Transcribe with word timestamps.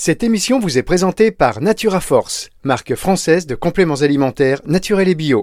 Cette 0.00 0.22
émission 0.22 0.60
vous 0.60 0.78
est 0.78 0.84
présentée 0.84 1.32
par 1.32 1.60
Natura 1.60 1.98
Force, 1.98 2.50
marque 2.62 2.94
française 2.94 3.48
de 3.48 3.56
compléments 3.56 3.96
alimentaires 3.96 4.60
naturels 4.64 5.08
et 5.08 5.16
bio. 5.16 5.42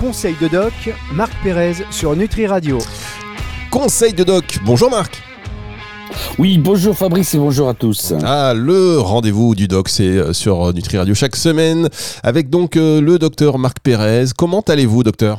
Conseil 0.00 0.34
de 0.42 0.48
doc, 0.48 0.72
Marc 1.12 1.32
Pérez 1.44 1.74
sur 1.92 2.16
Nutri 2.16 2.48
Radio. 2.48 2.78
Conseil 3.70 4.14
de 4.14 4.24
doc, 4.24 4.58
bonjour 4.64 4.90
Marc. 4.90 5.22
Oui, 6.40 6.58
bonjour 6.58 6.96
Fabrice 6.96 7.32
et 7.36 7.38
bonjour 7.38 7.68
à 7.68 7.74
tous. 7.74 8.12
Ah, 8.24 8.52
le 8.52 8.98
rendez-vous 8.98 9.54
du 9.54 9.68
doc, 9.68 9.90
c'est 9.90 10.02
euh, 10.02 10.32
sur 10.32 10.74
Nutri 10.74 10.98
Radio 10.98 11.14
chaque 11.14 11.36
semaine 11.36 11.88
avec 12.24 12.50
donc 12.50 12.76
euh, 12.76 13.00
le 13.00 13.20
docteur 13.20 13.58
Marc 13.58 13.78
Pérez. 13.78 14.24
Comment 14.36 14.62
allez-vous, 14.62 15.04
docteur? 15.04 15.38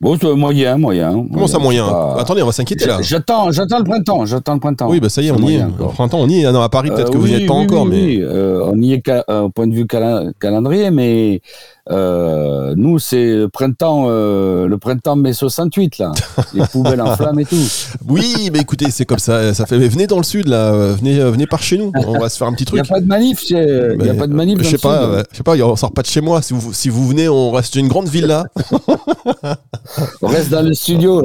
Bon, 0.00 0.16
moyen, 0.36 0.78
moyen. 0.78 1.26
Comment 1.32 1.46
ça 1.46 1.58
moyen 1.58 1.86
Attendez, 2.16 2.42
on 2.42 2.46
va 2.46 2.52
s'inquiéter 2.52 2.86
là. 2.86 2.98
J'attends, 3.02 3.50
j'attends 3.50 3.78
le 3.78 3.84
printemps, 3.84 4.24
j'attends 4.26 4.54
le 4.54 4.60
printemps. 4.60 4.88
Oui, 4.88 5.00
bah 5.00 5.08
ça 5.08 5.22
y 5.22 5.28
est, 5.28 5.30
on 5.30 5.38
y 5.38 5.56
est. 5.56 5.58
Le 5.58 5.86
printemps, 5.92 6.20
on 6.20 6.28
y 6.28 6.40
est. 6.40 6.52
Non, 6.52 6.62
à 6.62 6.68
Paris, 6.68 6.90
peut-être 6.90 7.10
que 7.10 7.18
vous 7.18 7.28
n'y 7.28 7.34
êtes 7.34 7.46
pas 7.46 7.54
encore, 7.54 7.86
mais. 7.86 8.00
Oui, 8.02 8.18
euh, 8.22 8.70
on 8.72 8.80
y 8.80 8.94
est 8.94 9.08
euh, 9.08 9.42
au 9.42 9.50
point 9.50 9.66
de 9.66 9.74
vue 9.74 9.86
calendrier, 9.86 10.90
mais 10.90 11.42
euh, 11.90 12.74
nous, 12.76 12.98
c'est 12.98 13.34
le 13.34 13.48
printemps, 13.48 14.06
euh, 14.08 14.66
le 14.66 14.78
printemps 14.78 15.16
mai 15.16 15.32
68 15.32 15.98
là, 15.98 16.12
les 16.54 16.64
poubelles 16.66 17.00
en 17.00 17.16
flammes 17.16 17.40
et 17.40 17.44
tout. 17.44 17.56
Oui, 18.08 18.50
mais 18.52 18.60
écoutez, 18.60 18.90
c'est 18.90 19.04
comme 19.04 19.18
ça. 19.18 19.54
Ça 19.54 19.66
fait. 19.66 19.78
venez 19.78 20.06
dans 20.06 20.16
le 20.16 20.24
sud 20.24 20.48
là, 20.48 20.72
venez, 20.72 21.18
venez 21.18 21.46
par 21.46 21.62
chez 21.62 21.78
nous. 21.78 21.92
On 21.94 22.18
va 22.18 22.28
se 22.28 22.36
faire 22.36 22.48
un 22.48 22.52
petit 22.52 22.64
truc. 22.66 22.78
Il 22.78 22.82
n'y 22.82 22.88
a 22.88 22.92
pas 22.94 23.00
de 23.00 23.06
manif, 23.06 23.48
il 23.48 23.56
a 23.56 24.14
pas 24.14 24.26
de 24.26 24.34
manif. 24.34 24.58
Je 24.60 24.68
sais 24.68 24.78
pas, 24.78 25.22
je 25.30 25.36
sais 25.36 25.42
pas. 25.42 25.54
On 25.56 25.76
sort 25.76 25.92
pas 25.92 26.02
de 26.02 26.06
chez 26.06 26.20
moi. 26.20 26.42
Si 26.42 26.52
vous, 26.52 26.72
si 26.72 26.88
vous 26.88 27.06
venez, 27.06 27.28
on 27.28 27.50
reste 27.50 27.76
une 27.76 27.88
grande 27.88 28.08
ville 28.08 28.26
là. 28.26 28.46
on 30.22 30.26
reste 30.26 30.50
dans 30.50 30.62
le 30.62 30.74
studio. 30.74 31.22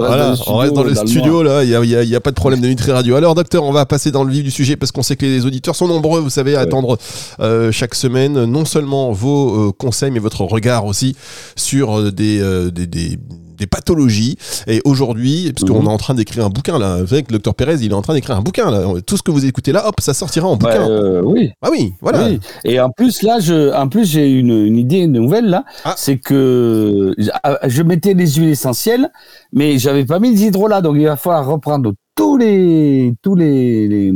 on 0.47 0.57
reste 0.57 0.73
dans 0.73 0.83
le 0.83 0.95
studio 0.95 1.43
là. 1.43 1.63
Il 1.63 2.07
n'y 2.07 2.15
a, 2.15 2.21
pas 2.21 2.31
de 2.31 2.35
problème 2.35 2.61
de 2.61 2.67
Nutri 2.67 2.91
Radio. 2.91 3.15
Alors, 3.15 3.35
docteur, 3.35 3.63
on 3.63 3.71
va 3.71 3.85
passer 3.85 4.11
dans 4.11 4.23
le 4.23 4.31
vif 4.31 4.43
du 4.43 4.51
sujet 4.51 4.75
parce 4.75 4.91
qu'on 4.91 5.03
sait 5.03 5.15
que 5.15 5.25
les 5.25 5.45
auditeurs 5.45 5.75
sont 5.75 5.87
nombreux. 5.87 6.19
Vous 6.19 6.29
savez, 6.29 6.55
à 6.55 6.61
attendre 6.61 6.97
euh, 7.39 7.71
chaque 7.71 7.95
semaine 7.95 8.45
non 8.45 8.65
seulement 8.65 9.11
vos 9.11 9.73
conseils, 9.73 10.11
mais 10.11 10.19
votre 10.19 10.45
regard 10.55 10.85
aussi 10.85 11.15
sur 11.55 11.97
euh, 11.97 12.11
euh, 12.19 12.71
des, 12.71 12.87
des, 12.87 13.19
des, 13.57 13.67
pathologies. 13.67 14.37
Et 14.67 14.81
aujourd'hui, 14.85 15.51
parce 15.53 15.69
qu'on 15.69 15.81
mhm. 15.81 15.87
est 15.87 15.91
en 15.91 15.97
train 15.97 16.13
d'écrire 16.13 16.45
un 16.45 16.49
bouquin 16.49 16.79
là, 16.79 17.01
vous 17.01 17.07
savez 17.07 17.23
que 17.23 17.31
le 17.31 17.37
docteur 17.37 17.55
Pérez, 17.55 17.77
il 17.81 17.91
est 17.91 17.95
en 17.95 18.01
train 18.01 18.13
d'écrire 18.13 18.37
un 18.37 18.41
bouquin 18.41 18.71
là. 18.71 18.83
Tout 19.05 19.17
ce 19.17 19.23
que 19.23 19.31
vous 19.31 19.45
écoutez 19.45 19.71
là, 19.71 19.87
hop, 19.87 19.99
ça 19.99 20.13
sortira 20.13 20.47
en 20.47 20.55
bouquin. 20.55 20.89
Euh, 20.89 21.21
oui. 21.23 21.51
Ah 21.61 21.69
oui, 21.71 21.93
voilà. 22.01 22.29
Et 22.63 22.79
en 22.79 22.89
plus 22.89 23.21
là, 23.21 23.39
je, 23.39 23.73
en 23.73 23.87
plus 23.87 24.09
j'ai 24.09 24.31
une, 24.31 24.65
une, 24.65 24.77
idée 24.77 25.07
nouvelle 25.07 25.45
là, 25.45 25.63
ah. 25.83 25.93
c'est 25.97 26.17
que 26.17 27.13
je 27.17 27.81
mettais 27.83 28.13
les 28.13 28.27
huiles 28.33 28.49
essentielles, 28.49 29.09
mais 29.53 29.77
j'avais 29.77 30.05
pas 30.05 30.19
mis 30.19 30.31
les 30.31 30.45
hydrolats, 30.45 30.81
donc 30.81 30.95
il 30.97 31.05
va 31.05 31.17
falloir 31.17 31.45
reprendre 31.45 31.93
tous 32.15 32.37
les 32.37 33.13
tous 33.21 33.35
les 33.35 34.13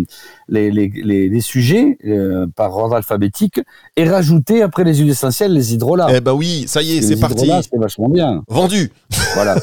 les, 0.48 0.72
les, 0.72 1.30
les, 1.30 1.42
sujets 1.42 1.98
euh, 2.06 2.48
par 2.56 2.76
ordre 2.76 2.96
alphabétique 2.96 3.60
et 3.96 4.10
rajouter 4.10 4.62
après 4.62 4.84
les 4.84 4.96
huiles 4.96 5.12
essentielles 5.12 5.54
les 5.54 5.74
hydrolats. 5.74 6.08
Eh 6.10 6.22
ben 6.22 6.34
oui, 6.34 6.64
ça 6.68 6.82
y 6.82 6.98
est, 6.98 7.02
c'est 7.02 7.20
parti. 7.20 7.52
C'est 7.62 7.78
vachement 7.78 8.10
bien. 8.10 8.44
Vendu. 8.48 8.92
Voilà. 9.36 9.56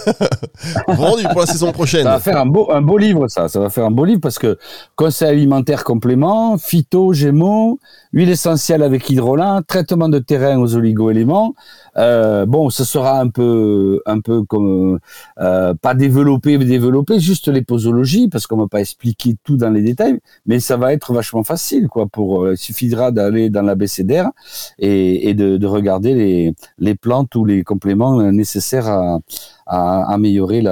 Vendu 0.88 1.24
pour 1.32 1.40
la 1.40 1.46
saison 1.46 1.72
prochaine. 1.72 2.04
Ça 2.04 2.10
va 2.10 2.20
faire 2.20 2.38
un 2.38 2.46
beau 2.46 2.70
un 2.70 2.82
beau 2.82 2.98
livre 2.98 3.26
ça, 3.28 3.48
ça 3.48 3.58
va 3.58 3.70
faire 3.70 3.86
un 3.86 3.90
beau 3.90 4.04
livre 4.04 4.20
parce 4.20 4.38
que 4.38 4.58
conseil 4.94 5.28
alimentaire 5.28 5.82
complément, 5.82 6.58
phyto, 6.58 7.12
gémeaux, 7.12 7.80
huile 8.12 8.30
essentielle 8.30 8.82
avec 8.82 9.08
hydrolat, 9.10 9.62
traitement 9.66 10.08
de 10.08 10.18
terrain 10.18 10.58
aux 10.58 10.74
oligo-éléments. 10.74 11.54
Euh, 11.96 12.46
bon, 12.46 12.70
ce 12.70 12.84
sera 12.84 13.20
un 13.20 13.28
peu, 13.28 14.00
un 14.06 14.20
peu 14.20 14.42
comme 14.42 14.98
euh, 15.38 15.74
pas 15.74 15.94
développé, 15.94 16.58
mais 16.58 16.64
développé, 16.64 17.20
juste 17.20 17.48
les 17.48 17.62
posologies, 17.62 18.25
parce 18.28 18.46
qu'on 18.46 18.56
va 18.56 18.68
pas 18.68 18.80
expliquer 18.80 19.36
tout 19.44 19.56
dans 19.56 19.70
les 19.70 19.82
détails, 19.82 20.18
mais 20.46 20.60
ça 20.60 20.76
va 20.76 20.92
être 20.92 21.12
vachement 21.12 21.44
facile, 21.44 21.88
quoi. 21.88 22.06
Pour, 22.06 22.44
euh, 22.44 22.54
il 22.54 22.56
suffira 22.56 23.10
d'aller 23.10 23.50
dans 23.50 23.62
l'abécédaire 23.62 24.30
et, 24.78 25.28
et 25.28 25.34
de, 25.34 25.56
de, 25.56 25.66
regarder 25.66 26.54
les, 26.78 26.94
plantes 26.94 27.34
ou 27.34 27.44
les 27.44 27.62
compléments 27.64 28.22
nécessaires 28.32 28.88
à, 28.88 30.12
améliorer 30.12 30.62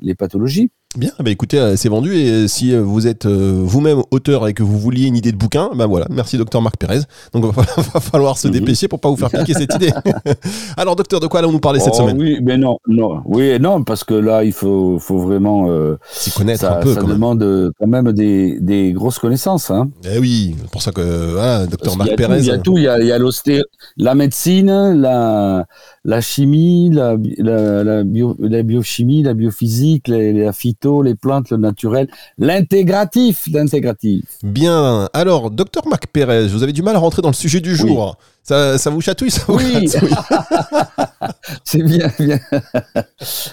les 0.00 0.14
pathologies. 0.14 0.70
Bien, 0.96 1.12
bah 1.20 1.30
écoutez, 1.30 1.56
euh, 1.56 1.76
c'est 1.76 1.88
vendu 1.88 2.16
et 2.16 2.28
euh, 2.28 2.48
si 2.48 2.74
euh, 2.74 2.80
vous 2.82 3.06
êtes 3.06 3.24
vous-même 3.24 4.02
auteur 4.10 4.48
et 4.48 4.54
que 4.54 4.64
vous 4.64 4.76
vouliez 4.76 5.06
une 5.06 5.14
idée 5.14 5.30
de 5.30 5.36
bouquin, 5.36 5.70
ben 5.72 5.86
voilà, 5.86 6.06
merci 6.10 6.36
docteur 6.36 6.62
Marc 6.62 6.78
Pérez. 6.78 7.02
Donc 7.32 7.44
il 7.76 7.82
va 7.94 8.00
falloir 8.00 8.36
se 8.36 8.48
mhm. 8.48 8.54
dépêcher 8.54 8.88
pour 8.88 8.98
pas 8.98 9.08
vous 9.08 9.16
faire 9.16 9.30
piquer 9.30 9.54
cette 9.54 9.72
idée. 9.76 9.92
Alors 10.76 10.96
docteur, 10.96 11.20
de 11.20 11.28
quoi 11.28 11.38
allons-nous 11.38 11.60
parler 11.60 11.78
cette 11.78 11.92
oh, 11.94 11.98
semaine? 11.98 12.18
Oui, 12.18 12.40
mais 12.42 12.56
non, 12.56 12.80
non, 12.88 13.22
oui, 13.24 13.60
non, 13.60 13.84
parce 13.84 14.02
que 14.02 14.14
là 14.14 14.42
il 14.42 14.52
faut, 14.52 14.98
faut 14.98 15.18
vraiment 15.18 15.68
s'y 16.10 16.32
connaître 16.32 16.64
un 16.64 16.80
peu. 16.80 16.92
Ça 16.92 17.04
demande 17.04 17.70
quand 17.78 17.86
même 17.86 18.10
des, 18.10 18.58
des 18.58 18.90
grosses 18.90 19.20
connaissanses. 19.20 19.70
Hein. 19.70 19.90
Eh 20.04 20.18
oui, 20.18 20.56
pour 20.72 20.82
ça 20.82 20.90
que 20.90 21.34
voilà, 21.34 21.66
docteur 21.66 21.96
Marc 21.96 22.16
Pérez. 22.16 22.40
Il 22.40 22.46
y 22.46 22.50
a 22.50 22.58
tout, 22.58 22.76
il 22.78 22.82
y 22.82 22.88
a, 22.88 22.98
il 22.98 23.06
y 23.06 23.12
a 23.12 23.18
la 23.96 24.14
médecine, 24.16 25.00
la 25.00 25.66
la 26.04 26.20
chimie, 26.20 26.90
la, 26.90 27.16
la, 27.38 27.84
la, 27.84 28.04
bio, 28.04 28.34
la 28.38 28.62
biochimie, 28.62 29.22
la 29.22 29.34
biophysique, 29.34 30.08
la 30.08 30.52
phyto, 30.52 31.02
les 31.02 31.14
plantes, 31.14 31.50
le 31.50 31.58
naturel, 31.58 32.08
l'intégratif, 32.38 33.46
l'intégratif. 33.52 34.24
Bien. 34.42 35.08
Alors, 35.12 35.50
docteur 35.50 35.86
Mac 35.86 36.06
Pérez, 36.06 36.48
vous 36.48 36.62
avez 36.62 36.72
du 36.72 36.82
mal 36.82 36.96
à 36.96 36.98
rentrer 36.98 37.20
dans 37.20 37.28
le 37.28 37.34
sujet 37.34 37.60
du 37.60 37.76
jour. 37.76 38.16
Ça, 38.42 38.78
ça, 38.78 38.88
vous 38.88 39.02
chatouille, 39.02 39.30
ça 39.30 39.42
Oui, 39.48 39.88
c'est 41.64 41.82
bien, 41.82 42.10
bien. 42.18 42.40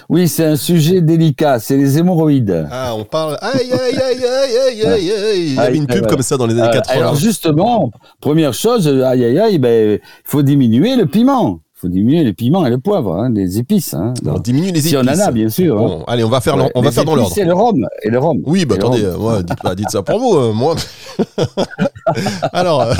Oui, 0.08 0.26
c'est 0.26 0.46
un 0.46 0.56
sujet 0.56 1.02
délicat, 1.02 1.60
c'est 1.60 1.76
les 1.76 1.98
hémorroïdes. 1.98 2.66
Ah, 2.70 2.94
on 2.96 3.04
parle. 3.04 3.36
Aïe, 3.42 3.70
aïe, 3.70 3.98
aïe, 3.98 4.24
aïe, 4.24 4.56
aïe, 4.56 4.86
aïe, 4.86 5.12
aïe. 5.12 5.46
Il 5.48 5.54
y 5.54 5.58
avait 5.58 5.76
une 5.76 5.86
pub 5.86 6.06
comme 6.06 6.22
ça 6.22 6.38
dans 6.38 6.46
les 6.46 6.58
années 6.58 6.72
80. 6.72 6.98
Alors, 6.98 7.14
justement, 7.16 7.90
première 8.20 8.54
chose, 8.54 8.88
aïe, 8.88 9.24
aïe, 9.26 9.38
aïe, 9.38 9.58
ben, 9.58 9.92
il 9.92 10.00
faut 10.24 10.42
diminuer 10.42 10.96
le 10.96 11.04
piment 11.04 11.60
faut 11.80 11.88
diminuer 11.88 12.24
les 12.24 12.32
piments 12.32 12.66
et 12.66 12.70
le 12.70 12.78
poivre, 12.78 13.14
hein, 13.14 13.30
les 13.32 13.58
épices. 13.58 13.94
Hein. 13.94 14.12
on 14.26 14.40
diminue 14.40 14.72
les 14.72 14.80
épices. 14.80 14.88
Si 14.90 14.96
on 14.96 15.00
en 15.02 15.06
a, 15.06 15.30
bien 15.30 15.48
sûr. 15.48 15.76
Bon, 15.76 16.00
hein. 16.00 16.04
Allez, 16.08 16.24
on 16.24 16.28
va 16.28 16.40
faire, 16.40 16.56
on 16.74 16.82
va 16.82 16.90
faire 16.90 17.04
dans 17.04 17.14
l'ordre. 17.14 17.32
C'est 17.32 17.44
le 17.44 17.54
rhum 17.54 17.86
et 18.02 18.10
le 18.10 18.18
rhum. 18.18 18.38
Oui, 18.46 18.64
bah 18.64 18.74
attendez, 18.76 19.04
euh, 19.04 19.42
dites, 19.42 19.76
dites, 19.76 19.90
ça 19.90 20.02
pour 20.02 20.18
vous, 20.18 20.36
euh, 20.36 20.52
moi. 20.52 20.74
Alors, 22.52 22.82
euh, 22.82 22.94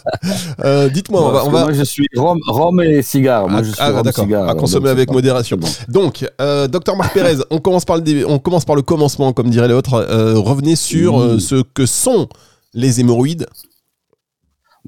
euh 0.64 0.88
dites-moi, 0.88 1.24
on 1.24 1.30
va, 1.30 1.44
on 1.46 1.50
va... 1.50 1.62
Moi, 1.62 1.72
je 1.72 1.84
suis 1.84 2.08
rhum, 2.16 2.40
rhum 2.48 2.80
et 2.80 3.00
cigare. 3.02 3.48
Moi, 3.48 3.62
je 3.62 3.70
suis 3.70 3.78
ah, 3.80 4.02
d'accord. 4.02 4.26
À 4.48 4.54
consommer 4.56 4.90
avec 4.90 5.12
modération. 5.12 5.58
Donc, 5.88 6.28
euh, 6.40 6.66
docteur 6.66 6.96
Marc 6.96 7.14
Pérez, 7.14 7.36
on 7.50 7.58
commence 7.58 7.84
par 7.84 7.98
le, 7.98 8.28
on 8.28 8.40
commence 8.40 8.64
par 8.64 8.74
le 8.74 8.82
commencement, 8.82 9.32
comme 9.32 9.50
dirait 9.50 9.68
l'autre. 9.68 10.04
revenez 10.36 10.74
sur 10.74 11.40
ce 11.40 11.62
que 11.62 11.86
sont 11.86 12.28
les 12.74 12.98
hémorroïdes 13.00 13.46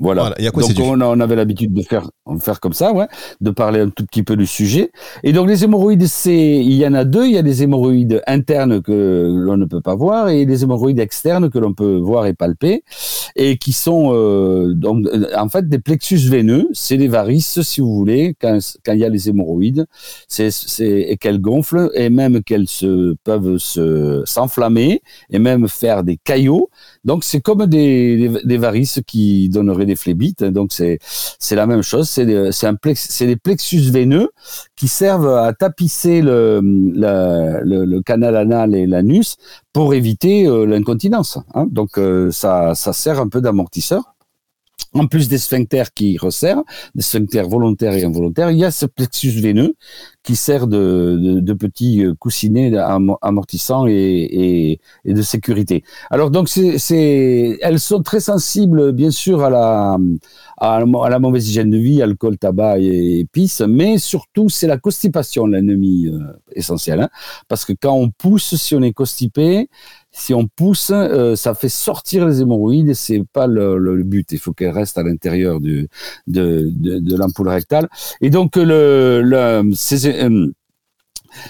voilà. 0.01 0.35
y 0.39 0.47
a 0.47 0.51
quoi, 0.51 0.63
donc 0.63 0.79
on, 0.79 1.01
on, 1.01 1.21
avait 1.21 1.37
l'habitude 1.37 1.75
de 1.75 1.83
faire, 1.83 2.09
faire 2.37 2.61
comme 2.61 2.73
ça, 2.73 2.93
ouais, 2.93 3.07
de 3.41 3.51
parler 3.51 3.81
un 3.81 3.89
tout 3.89 4.05
petit 4.05 4.23
peu 4.23 4.37
du 4.37 4.47
sujet. 4.47 4.91
Et 5.23 5.33
donc 5.33 5.49
les 5.49 5.65
hémorroïdes, 5.65 6.07
c'est, 6.07 6.57
il 6.57 6.75
y 6.75 6.87
en 6.87 6.95
a 6.95 7.05
deux. 7.05 7.27
Il 7.27 7.33
y 7.33 7.39
a 7.39 7.43
des 7.43 7.63
hémorroïdes 7.63 8.23
internes 8.27 8.83
que 8.83 9.29
l'on 9.33 9.57
ne 9.57 9.65
peut 9.65 9.81
pas 9.81 9.95
voir 9.95 10.29
et 10.29 10.45
des 10.47 10.63
hémorroïdes 10.63 11.01
externes 11.01 11.51
que 11.51 11.59
l'on 11.59 11.73
peut 11.73 11.97
voir 11.97 12.27
et 12.27 12.35
palper 12.35 12.83
et 13.37 13.57
qui 13.57 13.73
sont 13.73 14.11
euh, 14.13 14.75
donc 14.75 15.07
en 15.37 15.49
fait 15.49 15.69
des 15.69 15.79
plexus 15.79 16.29
veineux. 16.29 16.69
C'est 16.73 16.97
des 16.97 17.09
varices, 17.09 17.63
si 17.63 17.81
vous 17.81 17.95
voulez, 17.95 18.35
quand, 18.41 18.59
il 18.89 18.99
y 18.99 19.05
a 19.05 19.09
les 19.09 19.29
hémorroïdes, 19.29 19.87
c'est 20.29 20.51
et 20.81 21.17
qu'elles 21.17 21.41
gonflent 21.41 21.91
et 21.95 22.11
même 22.11 22.43
qu'elles 22.43 22.69
se 22.69 23.15
peuvent 23.25 23.59
se 23.59 24.23
s'enflammer 24.25 25.03
et 25.31 25.39
même 25.39 25.69
faire 25.69 26.05
des 26.05 26.17
caillots. 26.17 26.71
Donc 27.05 27.25
c'est 27.25 27.41
comme 27.41 27.67
des, 27.67 28.17
des, 28.17 28.41
des 28.45 28.57
varices 28.57 29.01
qui 29.07 29.49
donneraient 29.49 29.87
des 29.87 29.97
phlébites. 29.97 30.45
Donc 30.45 30.73
c'est 30.73 30.99
c'est 31.39 31.57
la 31.57 31.67
même 31.67 31.83
chose. 31.83 32.09
C'est 32.19 33.27
des, 33.27 33.27
des 33.27 33.37
plexus 33.37 33.91
veineux 33.91 34.31
qui 34.77 34.89
servent 34.89 35.35
à 35.35 35.53
tapisser 35.53 36.21
le, 36.23 38.01
canal 38.03 38.37
anal 38.37 38.75
et 38.75 38.87
l'anus 38.87 39.37
pour 39.73 39.95
éviter 39.95 40.47
euh, 40.47 40.65
l'incontinence. 40.65 41.39
Hein. 41.55 41.67
Donc 41.71 41.99
euh, 41.99 42.31
ça 42.31 42.75
sert 42.75 43.21
un 43.21 43.29
peu 43.29 43.41
d'amortisseur 43.41 44.15
en 44.95 45.07
plus 45.07 45.29
des 45.29 45.39
sphincters 45.39 45.93
qui 45.93 46.17
resserrent, 46.19 46.63
des 46.95 47.03
sphincters 47.03 47.49
volontaires 47.49 47.93
et 47.93 48.05
involontaires, 48.05 48.51
il 48.51 48.59
y 48.59 48.65
a 48.65 48.71
ce 48.71 48.87
plexus 48.87 49.31
veineux 49.31 49.75
qui 50.23 50.37
sert 50.37 50.67
de, 50.67 51.41
petits 51.53 52.05
euh, 52.05 52.15
coussinets 52.15 52.77
amortissants 53.23 53.87
et, 53.87 54.81
de 55.05 55.23
sécurité. 55.23 55.85
Alors 56.11 56.31
donc 56.31 56.49
elles 56.57 57.81
sont 57.81 58.03
très 58.03 58.21
sensibles 58.21 58.93
bien 58.93 59.11
sûr 59.11 59.43
à 59.43 59.51
la, 59.51 59.99
à, 60.59 60.81
la 60.81 61.19
mauvaise 61.19 61.49
hygiène 61.49 61.71
de 61.71 61.79
vie, 61.79 62.03
alcool, 62.03 62.39
tabac 62.39 62.79
et 62.81 63.21
épices, 63.21 63.63
mais 63.67 63.99
surtout 63.99 64.49
c'est 64.49 64.67
la 64.67 64.79
constipation 64.79 65.47
l'ennemi 65.47 66.09
euh, 66.09 66.19
essentiel, 66.53 67.01
hein, 67.01 67.09
parce 67.49 67.65
que 67.65 67.73
quand 67.73 67.95
on 67.95 68.11
pousse, 68.11 68.55
si 68.57 68.75
on 68.75 68.83
est 68.83 68.93
constipé, 68.93 69.69
si 70.19 70.35
on 70.35 70.47
pousse, 70.47 70.91
euh, 70.93 71.37
ça 71.37 71.55
fait 71.55 71.69
sortir 71.69 72.27
les 72.27 72.43
hémorroïdes. 72.43 72.95
C'est 72.95 73.23
pas 73.33 73.47
le, 73.47 74.03
but. 74.03 74.33
Il 74.33 74.39
faut 74.39 74.53
qu'elles 74.53 74.71
restent 74.71 74.99
à 74.99 75.03
l'intérieur 75.03 75.61
de, 75.61 75.89
de, 76.27 76.71
de 76.75 77.17
l'ampoule 77.17 77.49
rectale. 77.49 77.89
Et 78.21 78.31
donc 78.31 78.57
le, 78.57 79.23
le 79.23 79.71
ces, 79.75 80.07
euh, 80.23 80.53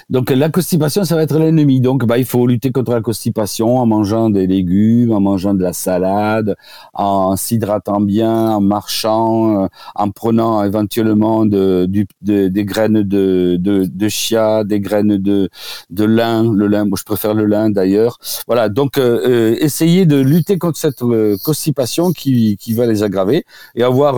Donc 0.09 0.29
la 0.29 0.49
constipation, 0.49 1.03
ça 1.03 1.15
va 1.15 1.23
être 1.23 1.37
l'ennemi. 1.37 1.81
Donc 1.81 2.05
bah, 2.05 2.17
il 2.17 2.25
faut 2.25 2.45
lutter 2.47 2.71
contre 2.71 2.91
la 2.91 3.01
constipation 3.01 3.77
en 3.77 3.85
mangeant 3.85 4.29
des 4.29 4.47
légumes, 4.47 5.11
en 5.11 5.19
mangeant 5.19 5.53
de 5.53 5.63
la 5.63 5.73
salade, 5.73 6.55
en 6.93 7.35
s'hydratant 7.35 8.01
bien, 8.01 8.55
en 8.55 8.61
marchant, 8.61 9.63
euh, 9.63 9.67
en 9.95 10.09
prenant 10.11 10.63
éventuellement 10.63 11.45
de, 11.45 11.87
des 12.21 12.65
graines 12.65 13.03
de, 13.03 13.57
de, 13.57 14.09
chia, 14.09 14.63
des 14.63 14.79
graines 14.79 15.17
de, 15.17 15.49
de 15.89 16.03
lin. 16.03 16.53
Le 16.53 16.67
lin, 16.67 16.85
moi 16.85 16.97
je 16.99 17.03
préfère 17.03 17.33
le 17.33 17.45
lin 17.45 17.69
d'ailleurs. 17.69 18.17
Voilà, 18.47 18.69
donc 18.69 18.97
euh, 18.97 19.21
euh 19.27 19.55
essayer 19.59 20.05
de 20.05 20.17
lutter 20.17 20.57
contre 20.57 20.77
cette 20.77 21.01
euh, 21.01 21.37
constipation 21.43 22.11
qui, 22.11 22.57
qui 22.57 22.73
va 22.73 22.85
les 22.85 23.03
aggraver 23.03 23.45
et 23.75 23.83
avoir 23.83 24.15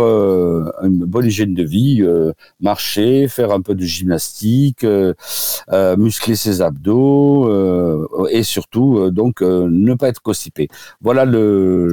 une 0.83 1.05
bonne 1.05 1.25
hygiène 1.25 1.53
de 1.53 1.63
vie, 1.63 2.03
marcher, 2.59 3.27
faire 3.27 3.51
un 3.51 3.61
peu 3.61 3.75
de 3.75 3.83
gymnastique. 3.83 4.85
Euh, 5.71 5.95
muscler 5.97 6.35
ses 6.35 6.61
abdos 6.61 7.47
euh, 7.47 8.05
et 8.29 8.43
surtout 8.43 8.97
euh, 8.97 9.11
donc 9.11 9.41
ne 9.41 9.93
pas 9.93 10.09
être 10.09 10.21
constipé. 10.21 10.67
Voilà 11.01 11.25
le, 11.25 11.87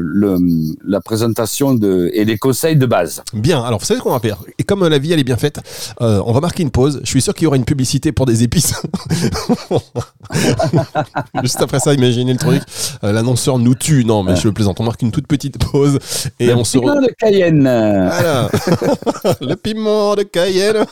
la 0.84 1.00
présentation 1.00 1.74
de, 1.74 2.10
et 2.12 2.24
les 2.24 2.38
conseils 2.38 2.76
de 2.76 2.86
base. 2.86 3.22
Bien, 3.32 3.62
alors 3.62 3.78
vous 3.78 3.84
savez 3.84 3.98
ce 3.98 4.04
qu'on 4.04 4.12
va 4.12 4.20
faire? 4.20 4.38
Et 4.58 4.64
comme 4.64 4.86
la 4.86 4.98
vie 4.98 5.12
elle 5.12 5.20
est 5.20 5.24
bien 5.24 5.36
faite, 5.36 5.60
on 6.00 6.32
va 6.32 6.40
marquer 6.40 6.62
une 6.62 6.70
pause. 6.70 7.00
Je 7.02 7.08
suis 7.08 7.22
sûr 7.22 7.34
qu'il 7.34 7.44
y 7.44 7.46
aura 7.46 7.56
une 7.56 7.64
publicité 7.64 8.12
pour 8.12 8.26
des 8.26 8.42
épices. 8.42 8.74
Juste 11.42 11.60
après 11.60 11.80
ça, 11.80 11.94
imaginez 11.94 12.32
le 12.32 12.38
truc. 12.38 12.62
L'annonceur 13.02 13.58
nous 13.58 13.74
tue. 13.74 14.04
Non, 14.04 14.22
mais 14.22 14.36
je 14.36 14.48
plaisante. 14.48 14.80
On 14.80 14.84
marque 14.84 15.02
une 15.02 15.12
toute 15.12 15.26
petite 15.26 15.58
pause 15.58 15.98
et 16.38 16.46
le 16.46 16.56
on 16.56 16.64
se. 16.64 16.78
Le 16.78 16.84
piment 16.84 17.00
de 17.00 17.12
Cayenne. 17.18 17.62
Voilà. 17.62 18.48
le 19.40 19.54
piment 19.54 20.14
de 20.16 20.22
Cayenne. 20.22 20.86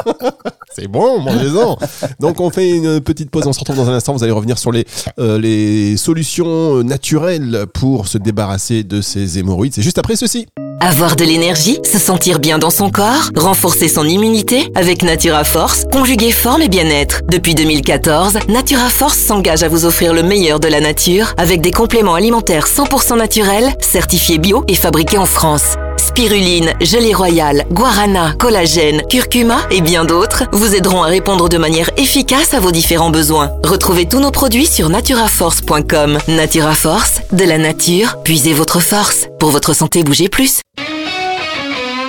C'est 0.74 0.88
bon, 0.88 1.20
mangez-en. 1.20 1.78
Donc 2.20 2.40
on 2.40 2.50
fait 2.56 2.70
une 2.70 3.00
petite 3.00 3.30
pause, 3.30 3.46
on 3.46 3.52
se 3.52 3.58
retrouve 3.60 3.76
dans 3.76 3.90
un 3.90 3.94
instant. 3.94 4.14
Vous 4.14 4.22
allez 4.22 4.32
revenir 4.32 4.58
sur 4.58 4.72
les, 4.72 4.86
euh, 5.18 5.38
les 5.38 5.96
solutions 5.96 6.82
naturelles 6.82 7.66
pour 7.74 8.08
se 8.08 8.16
débarrasser 8.16 8.82
de 8.82 9.02
ces 9.02 9.38
hémorroïdes. 9.38 9.74
C'est 9.74 9.82
juste 9.82 9.98
après 9.98 10.16
ceci. 10.16 10.46
Avoir 10.80 11.16
de 11.16 11.24
l'énergie, 11.24 11.78
se 11.84 11.98
sentir 11.98 12.38
bien 12.38 12.58
dans 12.58 12.70
son 12.70 12.90
corps, 12.90 13.30
renforcer 13.36 13.88
son 13.88 14.04
immunité 14.04 14.70
avec 14.74 15.02
Natura 15.02 15.44
Force, 15.44 15.84
conjuguer 15.90 16.30
forme 16.30 16.62
et 16.62 16.68
bien-être. 16.68 17.22
Depuis 17.28 17.54
2014, 17.54 18.38
Natura 18.48 18.88
Force 18.88 19.18
s'engage 19.18 19.62
à 19.62 19.68
vous 19.68 19.84
offrir 19.84 20.14
le 20.14 20.22
meilleur 20.22 20.60
de 20.60 20.68
la 20.68 20.80
nature 20.80 21.34
avec 21.38 21.60
des 21.60 21.72
compléments 21.72 22.14
alimentaires 22.14 22.66
100% 22.66 23.18
naturels, 23.18 23.72
certifiés 23.80 24.38
bio 24.38 24.64
et 24.68 24.74
fabriqués 24.74 25.18
en 25.18 25.26
France 25.26 25.76
spiruline, 26.16 26.72
gelée 26.80 27.12
royale, 27.12 27.66
guarana, 27.70 28.32
collagène, 28.38 29.02
curcuma 29.06 29.58
et 29.70 29.82
bien 29.82 30.06
d'autres 30.06 30.44
vous 30.50 30.74
aideront 30.74 31.02
à 31.02 31.08
répondre 31.08 31.50
de 31.50 31.58
manière 31.58 31.90
efficace 31.98 32.54
à 32.54 32.58
vos 32.58 32.70
différents 32.70 33.10
besoins. 33.10 33.50
Retrouvez 33.62 34.08
tous 34.08 34.18
nos 34.18 34.30
produits 34.30 34.64
sur 34.64 34.88
naturaforce.com. 34.88 36.16
Naturaforce, 36.28 37.20
de 37.32 37.44
la 37.44 37.58
nature, 37.58 38.22
puisez 38.24 38.54
votre 38.54 38.80
force. 38.80 39.26
Pour 39.38 39.50
votre 39.50 39.74
santé, 39.74 40.04
bougez 40.04 40.30
plus. 40.30 40.62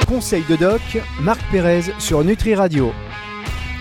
Conseil 0.07 0.45
de 0.50 0.56
doc, 0.56 0.81
Marc 1.19 1.42
Pérez 1.51 1.81
sur 2.00 2.24
Nutri 2.24 2.56
Radio. 2.56 2.94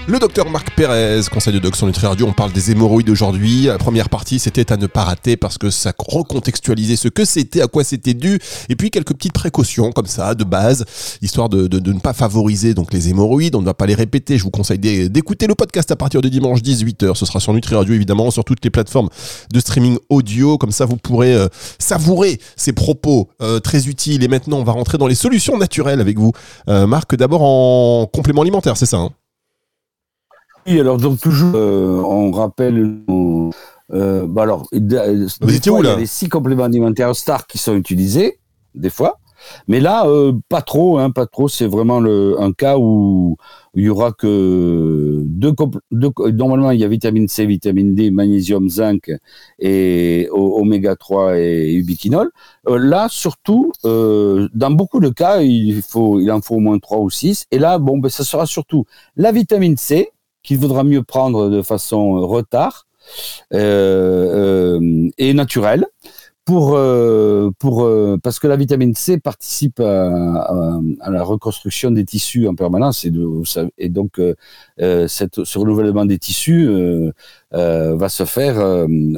Le 0.09 0.21
docteur 0.21 0.49
Marc 0.49 0.71
Pérez, 0.77 1.23
conseil 1.33 1.53
de 1.53 1.59
Doc 1.59 1.75
sur 1.75 1.85
Nutri 1.85 2.07
Radio, 2.07 2.29
on 2.29 2.33
parle 2.33 2.53
des 2.53 2.71
hémorroïdes 2.71 3.11
aujourd'hui. 3.11 3.65
La 3.65 3.77
première 3.77 4.09
partie, 4.09 4.39
c'était 4.39 4.73
à 4.73 4.77
ne 4.77 4.87
pas 4.87 5.03
rater 5.03 5.37
parce 5.37 5.59
que 5.59 5.69
ça 5.69 5.93
recontextualisait 5.99 6.95
ce 6.95 7.09
que 7.09 7.25
c'était, 7.25 7.61
à 7.61 7.67
quoi 7.67 7.83
c'était 7.83 8.15
dû, 8.15 8.39
et 8.69 8.77
puis 8.77 8.93
quelques 8.93 9.15
petites 9.15 9.33
précautions 9.33 9.91
comme 9.91 10.07
ça, 10.07 10.37
de 10.37 10.45
base, 10.45 10.85
histoire 11.23 11.49
de, 11.49 11.67
ne 11.91 11.99
pas 11.99 12.13
favoriser 12.13 12.73
donc 12.73 12.93
les 12.93 13.09
hémorroïdes. 13.09 13.57
On 13.57 13.61
ne 13.61 13.67
va 13.67 13.75
pas 13.75 13.87
les 13.87 13.97
répéter. 13.97 14.39
Je 14.39 14.45
vous 14.45 14.51
conseille 14.51 14.79
d'écouter 14.79 15.49
le 15.49 15.57
podcast 15.57 15.91
à 15.91 15.97
partir 15.97 16.21
de 16.21 16.29
dimanche 16.29 16.61
18h. 16.61 17.17
Ce 17.17 17.27
sera 17.27 17.41
sur 17.41 17.53
Nutri 17.53 17.75
Radio 17.75 17.93
évidemment, 17.93 18.31
sur 18.31 18.45
toutes 18.45 18.63
les 18.65 18.71
plateformes 18.71 19.09
de 19.53 19.59
streaming 19.59 19.99
audio. 20.09 20.57
Comme 20.57 20.71
ça, 20.71 20.85
vous 20.85 20.99
pourrez 20.99 21.35
euh, 21.35 21.49
savourer 21.81 22.39
ces 22.55 22.73
propos 22.73 23.29
euh, 23.43 23.59
très 23.59 23.89
utiles. 23.89 24.23
Et 24.23 24.29
maintenant, 24.29 24.59
on 24.59 24.65
va 24.65 24.71
rentrer 24.71 24.99
dans 24.99 25.09
les 25.09 25.17
solutions 25.17 25.59
naturelles 25.59 26.01
avec 26.01 26.17
vous. 26.17 26.31
Euh, 26.69 26.87
Marc, 26.87 27.17
d'abord 27.17 27.43
en 27.43 28.07
complément 28.07 28.43
alimentaire, 28.43 28.77
c'est 28.77 28.87
ça 28.87 28.99
hein? 28.99 29.11
Oui, 30.67 30.81
alors 30.81 30.97
donc 30.97 31.21
toujours, 31.21 31.53
euh, 31.55 32.03
on 32.05 32.31
rappelle. 32.33 33.01
Euh, 33.93 34.27
bah 34.27 34.43
alors, 34.43 34.67
il 34.73 34.91
y 34.93 34.97
a 34.97 35.97
les 35.97 36.07
six 36.07 36.29
compléments 36.29 36.65
alimentaires 36.65 37.15
Star 37.15 37.47
qui 37.47 37.59
sont 37.59 37.77
utilisés 37.77 38.41
des 38.75 38.91
fois, 38.91 39.21
mais 39.69 39.79
là, 39.79 40.07
euh, 40.07 40.33
pas 40.49 40.63
trop, 40.63 40.99
hein, 40.99 41.11
pas 41.11 41.27
trop. 41.27 41.49
C'est 41.49 41.69
vraiment 41.69 42.01
le, 42.01 42.35
un 42.41 42.53
cas 42.53 42.79
où 42.79 43.37
il 43.75 43.85
y 43.85 43.89
aura 43.89 44.11
que 44.11 45.23
deux, 45.25 45.55
deux, 45.93 46.11
normalement 46.33 46.73
il 46.73 46.81
y 46.81 46.85
a 46.85 46.89
vitamine 46.89 47.29
C, 47.29 47.47
vitamine 47.47 47.95
D, 47.95 48.11
magnésium, 48.11 48.69
zinc 48.69 49.13
et 49.61 50.29
oméga 50.33 50.97
3 50.97 51.39
et 51.39 51.73
ubiquinol. 51.75 52.31
là, 52.67 53.07
surtout, 53.09 53.71
dans 53.85 54.71
beaucoup 54.71 54.99
de 54.99 55.11
cas, 55.11 55.43
il 55.43 55.81
faut, 55.83 56.19
il 56.19 56.31
en 56.33 56.41
faut 56.41 56.57
au 56.57 56.61
moins 56.61 56.79
trois 56.81 56.99
ou 56.99 57.11
six. 57.11 57.47
Et 57.53 57.61
là, 57.61 57.79
bon, 57.79 57.99
ben, 57.99 58.09
ça 58.09 58.25
sera 58.25 58.47
surtout 58.47 58.85
la 59.15 59.31
vitamine 59.31 59.77
C 59.77 60.11
qu'il 60.47 60.59
vaudra 60.59 60.85
mieux 60.85 61.03
prendre 61.03 61.51
de 61.51 61.61
façon 61.61 62.17
euh, 62.17 62.25
retard 62.25 62.87
euh, 63.53 64.79
euh, 64.81 65.09
et 65.19 65.35
naturelle 65.35 65.87
pour 66.45 66.79
pour 67.59 67.91
parce 68.23 68.39
que 68.39 68.47
la 68.47 68.55
vitamine 68.55 68.95
C 68.95 69.19
participe 69.19 69.81
à, 69.81 70.81
la 71.11 71.23
reconstruction 71.25 71.91
des 71.91 72.05
tissus 72.05 72.47
en 72.47 72.55
permanence 72.55 73.05
et, 73.05 73.11
donc 73.89 74.21
ce 74.79 75.59
renouvellement 75.59 76.05
des 76.05 76.19
tissus 76.21 76.71
va 77.51 78.09
se 78.09 78.25
faire 78.25 78.59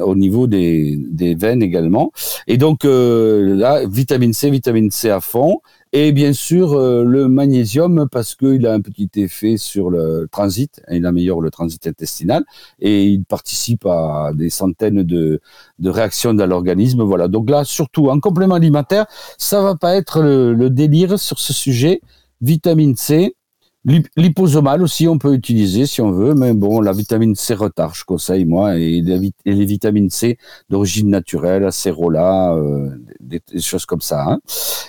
au 0.01 0.15
niveau 0.15 0.47
des, 0.47 0.97
des 0.97 1.35
veines 1.35 1.61
également. 1.61 2.11
Et 2.47 2.57
donc 2.57 2.79
là 2.83 3.85
vitamine 3.85 4.33
C 4.33 4.49
vitamine 4.49 4.89
C 4.89 5.11
à 5.11 5.21
fond 5.21 5.61
et 5.91 6.11
bien 6.11 6.33
sûr, 6.33 6.73
euh, 6.73 7.03
le 7.03 7.27
magnésium, 7.27 8.07
parce 8.11 8.35
qu'il 8.35 8.65
a 8.67 8.73
un 8.73 8.81
petit 8.81 9.09
effet 9.15 9.57
sur 9.57 9.89
le 9.89 10.27
transit, 10.31 10.81
il 10.91 11.05
améliore 11.05 11.41
le 11.41 11.49
transit 11.49 11.85
intestinal, 11.87 12.43
et 12.79 13.05
il 13.05 13.23
participe 13.25 13.85
à 13.85 14.31
des 14.33 14.49
centaines 14.49 15.03
de, 15.03 15.41
de 15.79 15.89
réactions 15.89 16.33
dans 16.33 16.45
l'organisme. 16.45 17.01
Voilà. 17.03 17.27
Donc 17.27 17.49
là, 17.49 17.63
surtout 17.63 18.09
en 18.09 18.19
complément 18.19 18.55
alimentaire, 18.55 19.05
ça 19.37 19.61
va 19.61 19.75
pas 19.75 19.95
être 19.95 20.21
le 20.21 20.69
délire 20.69 21.19
sur 21.19 21.39
ce 21.39 21.53
sujet. 21.53 22.01
Vitamine 22.41 22.95
C, 22.95 23.35
Liposomal 23.85 24.83
aussi, 24.83 25.07
on 25.07 25.17
peut 25.17 25.33
utiliser 25.33 25.85
si 25.85 26.01
on 26.01 26.11
veut, 26.11 26.33
mais 26.33 26.53
bon, 26.53 26.81
la 26.81 26.91
vitamine 26.91 27.35
C 27.35 27.53
retard, 27.53 27.95
je 27.95 28.03
conseille 28.03 28.43
moi, 28.43 28.75
et 28.77 29.01
les, 29.01 29.65
vitamines 29.65 30.09
C 30.09 30.37
d'origine 30.69 31.09
naturelle, 31.09 31.63
acérola, 31.63 32.53
euh, 32.55 32.89
des, 33.21 33.41
choses 33.61 33.85
comme 33.85 34.01
ça. 34.01 34.25
Hein. 34.27 34.39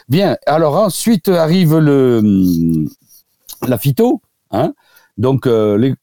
Bien, 0.08 0.36
alors 0.44 0.76
ensuite 0.76 1.28
arrive 1.28 1.78
le 1.78 2.84
la 3.66 3.78
phyto, 3.78 4.22
hein. 4.50 4.74
Donc 5.18 5.46
euh, 5.46 5.94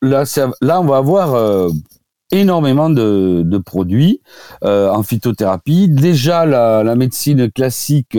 là, 0.00 0.24
là, 0.62 0.80
on 0.80 0.86
va 0.86 0.96
avoir 0.96 1.34
euh, 1.34 1.68
énormément 2.30 2.88
de, 2.88 3.58
produits 3.58 4.22
en 4.62 5.02
phytothérapie. 5.02 5.88
Déjà, 5.88 6.46
la, 6.46 6.82
la 6.84 6.96
médecine 6.96 7.50
classique 7.50 8.16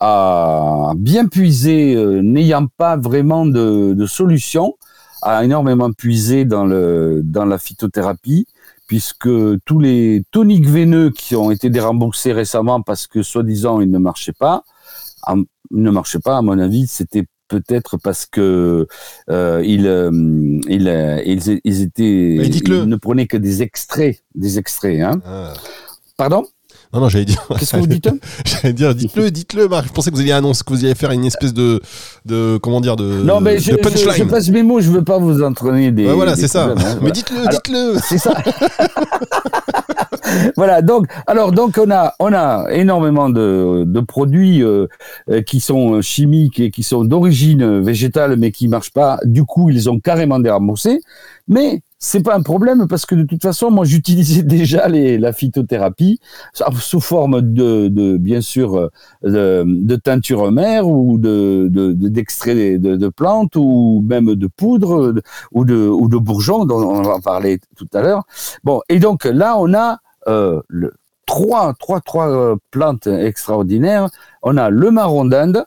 a 0.00 0.92
bien 0.96 1.26
puisé, 1.26 1.94
euh, 1.94 2.22
n'ayant 2.22 2.66
pas 2.66 2.96
vraiment 2.96 3.46
de, 3.46 3.94
de, 3.94 4.06
solution, 4.06 4.76
a 5.22 5.44
énormément 5.44 5.92
puisé 5.92 6.44
dans, 6.44 6.64
le, 6.64 7.22
dans 7.24 7.44
la 7.44 7.58
phytothérapie, 7.58 8.46
puisque 8.86 9.28
tous 9.64 9.80
les 9.80 10.22
toniques 10.30 10.68
veineux 10.68 11.10
qui 11.10 11.34
ont 11.36 11.50
été 11.50 11.70
déremboursés 11.70 12.32
récemment 12.32 12.80
parce 12.80 13.06
que 13.06 13.22
soi-disant 13.22 13.80
ils 13.80 13.90
ne 13.90 13.98
marchaient 13.98 14.32
pas, 14.32 14.62
ils 15.28 15.44
ne 15.72 15.90
marchaient 15.90 16.20
pas, 16.20 16.38
à 16.38 16.42
mon 16.42 16.58
avis, 16.58 16.86
c'était 16.86 17.26
peut-être 17.48 17.96
parce 17.96 18.26
que 18.26 18.86
euh, 19.30 19.62
ils, 19.64 19.86
euh, 19.86 20.10
ils, 20.68 20.88
euh, 20.88 21.20
ils, 21.24 21.60
ils, 21.64 21.82
étaient, 21.82 22.36
ils 22.36 22.84
ne 22.84 22.96
prenaient 22.96 23.26
que 23.26 23.36
des 23.36 23.62
extraits, 23.62 24.22
des 24.34 24.58
extraits. 24.58 25.00
Hein. 25.00 25.20
Ah. 25.24 25.54
Pardon? 26.16 26.46
Non, 26.92 27.00
non, 27.00 27.08
j'allais 27.08 27.26
dire. 27.26 27.46
Qu'est-ce 27.58 27.72
que 27.72 27.76
vous 27.78 27.86
dites 27.86 28.08
J'allais 28.44 28.72
dire, 28.72 28.94
dites-le, 28.94 29.30
dites-le, 29.30 29.68
Marc. 29.68 29.88
Je 29.88 29.92
pensais 29.92 30.10
que 30.10 30.16
vous 30.16 30.22
alliez 30.22 30.32
annoncer, 30.32 30.62
que 30.64 30.72
vous 30.72 30.84
alliez 30.84 30.94
faire 30.94 31.10
une 31.10 31.24
espèce 31.24 31.52
de, 31.52 31.80
de 32.24 32.58
comment 32.62 32.80
dire, 32.80 32.96
de. 32.96 33.22
Non, 33.22 33.40
mais 33.40 33.58
je, 33.58 33.72
je, 33.72 33.76
je, 34.16 34.24
passe 34.24 34.48
mes 34.48 34.62
mots, 34.62 34.80
je 34.80 34.90
veux 34.90 35.04
pas 35.04 35.18
vous 35.18 35.42
entraîner 35.42 35.90
des. 35.90 36.06
voilà, 36.06 36.36
c'est 36.36 36.48
ça. 36.48 36.64
Hein, 36.66 36.98
mais 37.02 37.10
dites-le, 37.10 37.48
dites-le. 37.50 37.98
C'est 38.02 38.18
ça. 38.18 38.34
voilà, 40.56 40.82
donc, 40.82 41.06
alors, 41.26 41.52
donc, 41.52 41.78
on 41.78 41.90
a, 41.90 42.14
on 42.20 42.32
a 42.32 42.66
énormément 42.70 43.30
de, 43.30 43.84
de 43.86 44.00
produits 44.00 44.62
euh, 44.62 44.86
euh 45.30 45.42
qui 45.42 45.60
sont 45.60 46.02
chimiques 46.02 46.60
et 46.60 46.70
qui 46.70 46.82
sont 46.82 47.04
d'origine 47.04 47.80
végétale, 47.80 48.36
mais 48.36 48.50
qui 48.50 48.68
marchent 48.68 48.92
pas. 48.92 49.18
Du 49.24 49.44
coup, 49.44 49.70
ils 49.70 49.88
ont 49.90 50.00
carrément 50.00 50.38
déremboursé 50.38 51.00
Mais 51.48 51.82
c'est 51.98 52.22
pas 52.22 52.36
un 52.36 52.42
problème 52.42 52.86
parce 52.88 53.06
que 53.06 53.14
de 53.14 53.24
toute 53.24 53.42
façon, 53.42 53.70
moi, 53.70 53.84
j'utilisais 53.86 54.42
déjà 54.42 54.88
les, 54.88 55.18
la 55.18 55.32
phytothérapie 55.32 56.20
sous 56.80 57.00
forme 57.00 57.40
de, 57.40 57.88
de 57.88 58.16
bien 58.16 58.40
sûr, 58.40 58.90
de, 59.22 59.64
de 59.66 59.96
teinture 59.96 60.50
mère 60.52 60.88
ou 60.88 61.18
de 61.18 61.68
d'extrait 61.68 62.78
de, 62.78 62.96
de, 62.96 63.08
plantes 63.08 63.56
ou 63.56 64.04
même 64.06 64.34
de 64.34 64.46
poudre 64.46 65.14
ou 65.52 65.64
de 65.64 65.88
ou 65.88 66.08
de 66.08 66.16
bourgeons 66.16 66.64
dont 66.64 66.82
on 66.82 67.02
va 67.02 67.18
parler 67.20 67.58
tout 67.76 67.88
à 67.94 68.02
l'heure. 68.02 68.22
Bon, 68.64 68.80
et 68.88 68.98
donc 68.98 69.24
là, 69.24 69.56
on 69.58 69.74
a 69.74 69.98
euh, 70.26 70.60
trois, 71.26 71.74
trois, 71.74 72.00
trois 72.00 72.28
euh, 72.28 72.56
plantes 72.70 73.06
extraordinaires. 73.06 74.08
On 74.42 74.56
a 74.56 74.70
le 74.70 74.90
marron 74.90 75.24
d'Inde, 75.24 75.64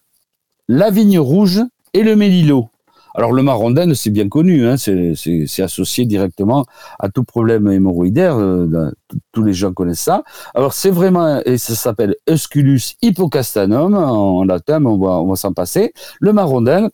la 0.68 0.90
vigne 0.90 1.20
rouge 1.20 1.62
et 1.94 2.04
le 2.04 2.16
mélilo. 2.16 2.70
Alors 3.14 3.34
le 3.34 3.44
marron 3.44 3.72
d'Inde, 3.72 3.94
c'est 3.94 4.10
bien 4.10 4.30
connu, 4.30 4.66
hein, 4.66 4.78
c'est 4.78 5.62
associé 5.62 6.06
directement 6.06 6.66
à 6.98 7.10
tout 7.10 7.26
problème 7.26 7.70
hémorroïdaire, 7.70 8.38
euh, 8.38 8.92
tous 9.34 9.44
les 9.44 9.54
gens 9.54 9.74
connaissent 9.74 10.00
ça. 10.00 10.24
Alors 10.56 10.74
c'est 10.74 10.92
vraiment, 10.92 11.42
et 11.46 11.58
ça 11.58 11.76
s'appelle 11.76 12.16
Eusculus 12.30 12.96
hippocastanum 13.02 13.96
en 13.96 14.44
latin, 14.46 14.86
on 14.86 14.98
va, 14.98 15.20
on 15.20 15.28
va 15.28 15.36
s'en 15.36 15.52
passer. 15.52 15.94
Le 16.22 16.32
marron 16.32 16.62
d'Inde, 16.62 16.90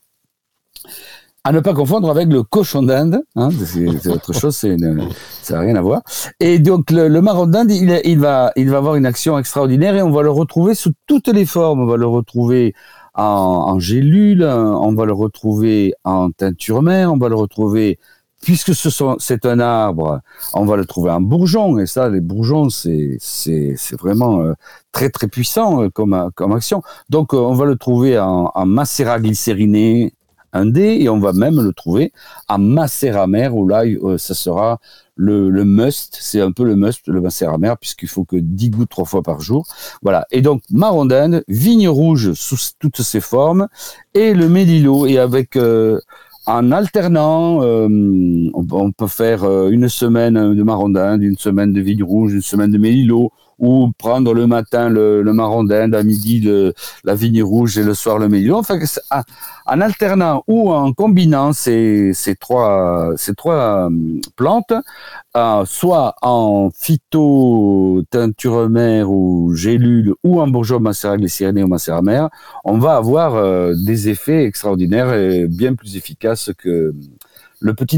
à 1.48 1.54
ne 1.54 1.62
pas 1.62 1.74
confondre 1.74 2.10
avec 2.12 2.27
le 2.27 2.44
cochon 2.44 2.84
d'Inde, 2.84 3.24
hein, 3.38 3.48
c'est 3.66 4.10
autre 4.10 4.34
chose, 4.34 4.54
ça 4.54 4.68
n'a 4.68 5.60
rien 5.62 5.77
à 5.77 5.82
voir. 5.82 6.01
Et 6.42 6.60
donc 6.60 6.92
le, 6.92 7.08
le 7.08 7.22
marron 7.22 7.46
d'Inde, 7.48 7.72
il, 7.72 8.20
va, 8.20 8.51
il 8.58 8.70
va 8.70 8.77
avoir 8.77 8.96
une 8.96 9.06
action 9.06 9.39
extraordinaire 9.39 9.96
et 9.96 10.01
on 10.01 10.12
va 10.12 10.24
le 10.24 10.30
retrouver 10.30 10.75
sous 10.75 10.92
toutes 11.06 11.30
les 11.30 11.46
formes. 11.46 11.80
On 11.80 11.86
va 11.86 11.96
le 11.96 12.06
retrouver 12.06 12.75
en, 13.13 13.24
en 13.24 13.80
gélule, 13.80 14.44
on 14.44 14.94
va 14.94 15.06
le 15.06 15.13
retrouver 15.13 15.94
en 16.04 16.32
teinture 16.32 16.82
mère, 16.82 17.13
on 17.13 17.18
va 17.18 17.30
le 17.30 17.36
retrouver 17.36 17.98
puisque 18.42 18.74
c'est 19.20 19.46
un 19.46 19.60
arbre, 19.62 20.20
on 20.54 20.66
va 20.66 20.75
le 20.75 20.86
trouver 20.86 21.12
en 21.12 21.22
bourgeon, 21.22 21.80
et 21.80 21.86
ça, 21.86 22.10
les 22.10 22.22
bourgeons, 22.22 22.70
c'est, 22.70 23.18
vraiment 23.94 24.42
euh, 24.42 24.54
très 24.92 25.10
très 25.10 25.27
puissant 25.27 25.82
euh, 25.82 25.89
comme, 25.89 26.30
comme 26.36 26.51
action. 26.51 26.84
Donc, 27.10 27.34
euh, 27.34 27.38
on 27.38 27.54
va 27.54 27.66
le 27.66 27.77
trouver 27.77 28.20
en, 28.20 28.51
en 28.54 28.66
macérat 28.66 29.20
glycériné, 29.20 30.13
un 30.54 30.66
dé 30.66 30.98
et 31.00 31.10
on 31.10 31.20
va 31.20 31.34
même 31.34 31.62
le 31.62 31.74
trouver 31.74 32.12
à 32.48 32.58
macéramère 32.58 33.56
où 33.56 33.68
là 33.68 33.84
euh, 33.86 34.18
ça 34.18 34.34
sera 34.34 34.80
le, 35.16 35.50
must, 35.63 36.18
c'est 36.22 36.42
un 36.42 36.51
peu 36.51 36.63
le 36.63 36.75
must 36.75 37.08
le 37.08 37.22
macéramère 37.22 37.77
puisqu'il 37.77 38.08
faut 38.08 38.24
que 38.24 38.36
10 38.36 38.70
gouttes 38.70 38.89
trois 38.89 39.06
fois 39.06 39.24
par 39.24 39.39
jour. 39.39 39.66
Voilà. 40.04 40.25
Et 40.32 40.42
donc 40.42 40.62
marron 40.70 41.06
d'Inde, 41.06 41.44
vigne 41.48 41.89
rouge 41.89 42.34
sous 42.34 42.58
toutes 42.80 43.01
ses 43.01 43.20
formes 43.22 43.68
et 44.13 44.34
le 44.34 44.48
mélilo 44.48 45.08
et 45.08 45.18
avec 45.18 45.56
euh, 45.56 46.00
en 46.46 46.72
alternant, 46.72 47.62
euh, 47.62 47.89
on, 48.54 48.92
peut 48.92 49.08
faire 49.08 49.44
une 49.70 49.89
semaine 49.89 50.56
de 50.56 50.63
marron 50.63 50.88
d'Inde, 50.88 51.22
une 51.22 51.38
semaine 51.38 51.74
de 51.74 51.82
vigne 51.82 52.04
rouge, 52.04 52.34
une 52.34 52.42
semaine 52.42 52.72
de 52.72 52.77
mélilo, 52.77 53.34
ou 53.60 53.92
prendre 53.98 54.34
le 54.34 54.48
matin 54.48 54.90
le, 54.90 55.22
le 55.22 55.34
marron 55.34 55.64
d'Inde, 55.64 55.96
à 55.96 56.04
midi 56.04 56.48
la 57.04 57.16
vigne 57.16 57.44
rouge 57.44 57.78
et 57.78 57.84
le 57.84 57.94
soir 57.94 58.18
le 58.18 58.30
mélilo. 58.30 58.58
Enfin, 58.58 58.80
en 59.66 59.82
alternant 59.82 60.44
ou 60.48 60.72
en 60.72 60.94
combinant 60.94 61.54
ces, 61.54 62.14
trois, 62.40 63.14
euh, 63.14 63.90
plantes, 64.36 64.74
euh, 65.36 65.66
soit 65.66 66.16
en 66.22 66.70
phyto 66.74 68.04
teinture 68.10 68.70
mère 68.70 69.12
ou 69.12 69.54
gélule 69.54 70.14
ou 70.24 70.42
en 70.42 70.48
bourgeois 70.48 70.80
macérat 70.80 71.18
glycériné 71.18 71.64
ou 71.64 71.68
macérat 71.68 72.02
mère, 72.02 72.30
on 72.64 72.78
va 72.78 72.96
avoir 72.96 73.36
euh, 73.36 73.74
des 73.86 74.10
effets 74.10 74.46
extraordinaires 74.46 75.14
et 75.14 75.48
bien 75.48 75.76
plus 75.76 75.96
efficaces 75.96 76.52
que 76.58 76.94
le 77.60 77.74
petit. 77.74 77.98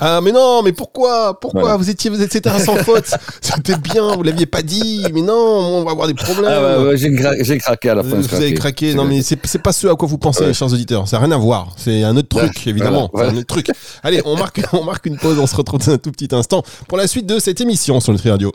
Ah 0.00 0.20
mais 0.22 0.32
non, 0.32 0.62
mais 0.62 0.72
pourquoi? 0.72 1.38
Pourquoi? 1.40 1.76
Vous 1.76 1.90
étiez, 1.90 2.10
vous 2.10 2.22
étiez 2.22 2.40
sans 2.64 2.76
faute. 2.76 3.10
C'était 3.40 3.76
bien, 3.76 4.14
vous 4.14 4.22
l'aviez 4.22 4.46
pas 4.46 4.62
dit. 4.62 5.04
Mais 5.12 5.22
non, 5.22 5.34
on 5.34 5.84
va 5.84 5.90
avoir 5.90 6.06
des 6.06 6.14
problèmes. 6.14 6.52
Ah 6.52 6.80
ouais, 6.80 6.96
j'ai, 6.96 7.58
craqué 7.58 7.90
à 7.90 7.96
la 7.96 8.02
fin. 8.02 8.16
Vous, 8.16 8.34
avez 8.34 8.54
craqué. 8.54 8.94
Non 8.94 9.04
mais 9.04 9.22
c'est, 9.22 9.38
c'est 9.44 9.62
pas 9.62 9.72
ce 9.72 9.88
à 9.88 9.94
quoi 9.94 10.06
vous 10.08 10.18
pensez, 10.18 10.52
chers 10.54 10.72
auditeurs. 10.72 11.08
Ça 11.08 11.18
n'a 11.18 11.26
rien 11.26 11.34
à 11.34 11.38
voir. 11.38 11.72
C'est 11.76 12.04
un 12.04 12.16
autre 12.16 12.28
truc, 12.28 12.66
évidemment. 12.66 13.10
C'est 13.14 13.24
un 13.24 13.36
autre 13.36 13.46
truc. 13.46 13.70
Allez, 14.02 14.22
on 14.24 14.36
marque, 14.36 14.60
on 14.72 14.84
marque 14.84 15.06
une 15.06 15.18
pause. 15.18 15.38
On 15.38 15.46
se 15.46 15.56
retrouve 15.56 15.80
dans 15.80 15.92
un 15.92 15.98
tout 15.98 16.12
petit 16.12 16.28
instant 16.32 16.62
pour 16.86 16.98
la 16.98 17.06
suite 17.06 17.26
de 17.26 17.38
cette 17.38 17.60
émission 17.60 18.00
sur 18.00 18.12
Nutri 18.12 18.30
Radio. 18.30 18.52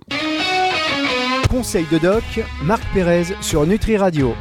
Conseil 1.50 1.86
de 1.92 2.00
doc, 2.00 2.24
Marc 2.64 2.82
Pérez 2.94 3.26
sur 3.42 3.66
Nutri 3.68 3.98
Radio. 3.98 4.34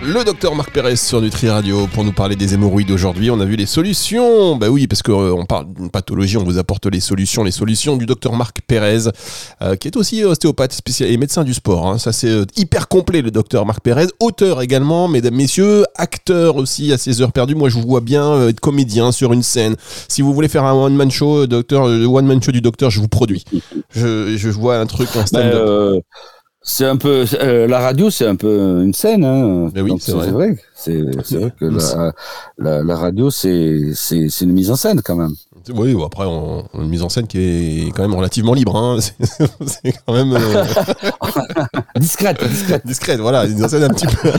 Le 0.00 0.22
docteur 0.22 0.54
Marc 0.54 0.72
Pérez 0.72 0.94
sur 0.94 1.20
Nutri 1.20 1.48
Radio 1.48 1.88
pour 1.88 2.04
nous 2.04 2.12
parler 2.12 2.36
des 2.36 2.54
hémorroïdes 2.54 2.90
aujourd'hui. 2.92 3.30
On 3.32 3.40
a 3.40 3.44
vu 3.44 3.56
les 3.56 3.66
solutions. 3.66 4.54
Bah 4.54 4.68
oui, 4.68 4.86
parce 4.86 5.02
qu'on 5.02 5.40
euh, 5.40 5.44
parle 5.44 5.72
d'une 5.74 5.90
pathologie, 5.90 6.36
on 6.36 6.44
vous 6.44 6.56
apporte 6.56 6.86
les 6.86 7.00
solutions. 7.00 7.42
Les 7.42 7.50
solutions 7.50 7.96
du 7.96 8.06
docteur 8.06 8.32
Marc 8.32 8.60
Pérez, 8.66 9.10
euh, 9.60 9.74
qui 9.74 9.88
est 9.88 9.96
aussi 9.96 10.24
ostéopathe 10.24 10.72
spécial 10.72 11.10
et 11.10 11.16
médecin 11.16 11.42
du 11.42 11.52
sport. 11.52 11.88
Hein. 11.88 11.98
Ça, 11.98 12.12
c'est 12.12 12.28
euh, 12.28 12.44
hyper 12.56 12.86
complet, 12.86 13.22
le 13.22 13.32
docteur 13.32 13.66
Marc 13.66 13.80
Pérez. 13.80 14.06
Auteur 14.20 14.62
également, 14.62 15.08
mesdames, 15.08 15.34
messieurs. 15.34 15.84
Acteur 15.96 16.56
aussi 16.56 16.92
à 16.92 16.98
ses 16.98 17.20
heures 17.20 17.32
perdues. 17.32 17.56
Moi, 17.56 17.68
je 17.68 17.74
vous 17.74 17.86
vois 17.86 18.00
bien 18.00 18.48
être 18.48 18.60
comédien 18.60 19.10
sur 19.10 19.32
une 19.32 19.42
scène. 19.42 19.74
Si 20.06 20.22
vous 20.22 20.32
voulez 20.32 20.48
faire 20.48 20.64
un 20.64 20.74
one-man 20.74 21.10
show, 21.10 21.48
docteur, 21.48 21.84
one-man 21.84 22.40
show 22.40 22.52
du 22.52 22.60
docteur, 22.60 22.90
je 22.90 23.00
vous 23.00 23.08
produis. 23.08 23.44
Je, 23.90 24.36
je 24.36 24.48
vois 24.48 24.78
un 24.78 24.86
truc, 24.86 25.08
en 25.16 25.26
stand-up. 25.26 26.04
C'est 26.70 26.84
un 26.84 26.98
peu 26.98 27.24
euh, 27.40 27.66
la 27.66 27.78
radio, 27.78 28.10
c'est 28.10 28.26
un 28.26 28.36
peu 28.36 28.82
une 28.84 28.92
scène. 28.92 29.24
Hein. 29.24 29.70
oui, 29.74 29.94
c'est 29.98 30.12
vrai. 30.12 30.54
C'est 30.74 31.00
vrai 31.00 31.52
que 31.58 31.64
la, 31.64 32.12
la, 32.58 32.82
la 32.84 32.96
radio, 32.96 33.30
c'est 33.30 33.92
c'est 33.94 34.28
une 34.42 34.52
mise 34.52 34.70
en 34.70 34.76
scène 34.76 35.00
quand 35.02 35.16
même. 35.16 35.32
Oui, 35.74 35.96
après, 36.04 36.24
on, 36.26 36.64
une 36.74 36.88
mise 36.88 37.02
en 37.02 37.08
scène 37.08 37.26
qui 37.26 37.38
est 37.38 37.92
quand 37.94 38.02
même 38.02 38.14
relativement 38.14 38.54
libre. 38.54 38.76
Hein. 38.76 38.98
C'est 39.00 39.92
quand 40.06 40.12
même. 40.12 40.32
Euh, 40.32 40.64
discrète, 41.96 42.42
discrète. 42.48 42.86
Discrète, 42.86 43.20
voilà. 43.20 43.46
Une 43.46 43.54
mise 43.54 43.64
en 43.64 43.68
scène 43.68 43.84
un 43.84 43.88
petit 43.88 44.06
peu, 44.06 44.30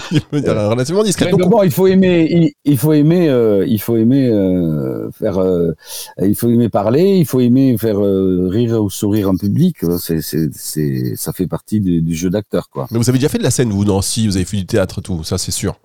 relativement 0.52 1.04
discrète. 1.04 1.32
Donc, 1.32 1.50
bon, 1.50 1.64
il 1.64 1.72
faut 1.72 1.88
aimer, 1.88 2.54
il, 2.64 2.78
faut 2.78 2.94
aimer, 2.94 3.30
euh, 3.30 3.66
il 3.68 3.80
faut 3.80 3.98
aimer 3.98 4.28
euh, 4.28 5.10
faire, 5.12 5.40
euh, 5.40 5.74
il 6.22 6.36
faut 6.36 6.50
aimer 6.50 6.70
parler, 6.70 7.18
il 7.18 7.26
faut 7.26 7.40
aimer 7.40 7.78
faire 7.78 7.98
rire 7.98 8.82
ou 8.82 8.90
sourire 8.90 9.30
en 9.30 9.36
public. 9.36 9.78
C'est, 10.00 11.16
ça 11.16 11.34
fait 11.34 11.48
partie 11.48 11.80
du, 11.80 12.02
du 12.02 12.16
jeu 12.16 12.30
d'acteur, 12.30 12.70
quoi. 12.70 12.88
Mais 12.92 12.98
vous 12.98 13.10
avez 13.10 13.18
déjà 13.18 13.30
fait 13.30 13.38
de 13.38 13.44
la 13.44 13.52
scène, 13.52 13.70
vous, 13.70 13.86
non 13.86 14.02
Si, 14.02 14.28
vous 14.28 14.36
avez 14.36 14.46
fait 14.46 14.58
du 14.58 14.66
théâtre, 14.66 15.02
tout, 15.02 15.24
ça, 15.24 15.38
c'est 15.38 15.52
sûr? 15.52 15.76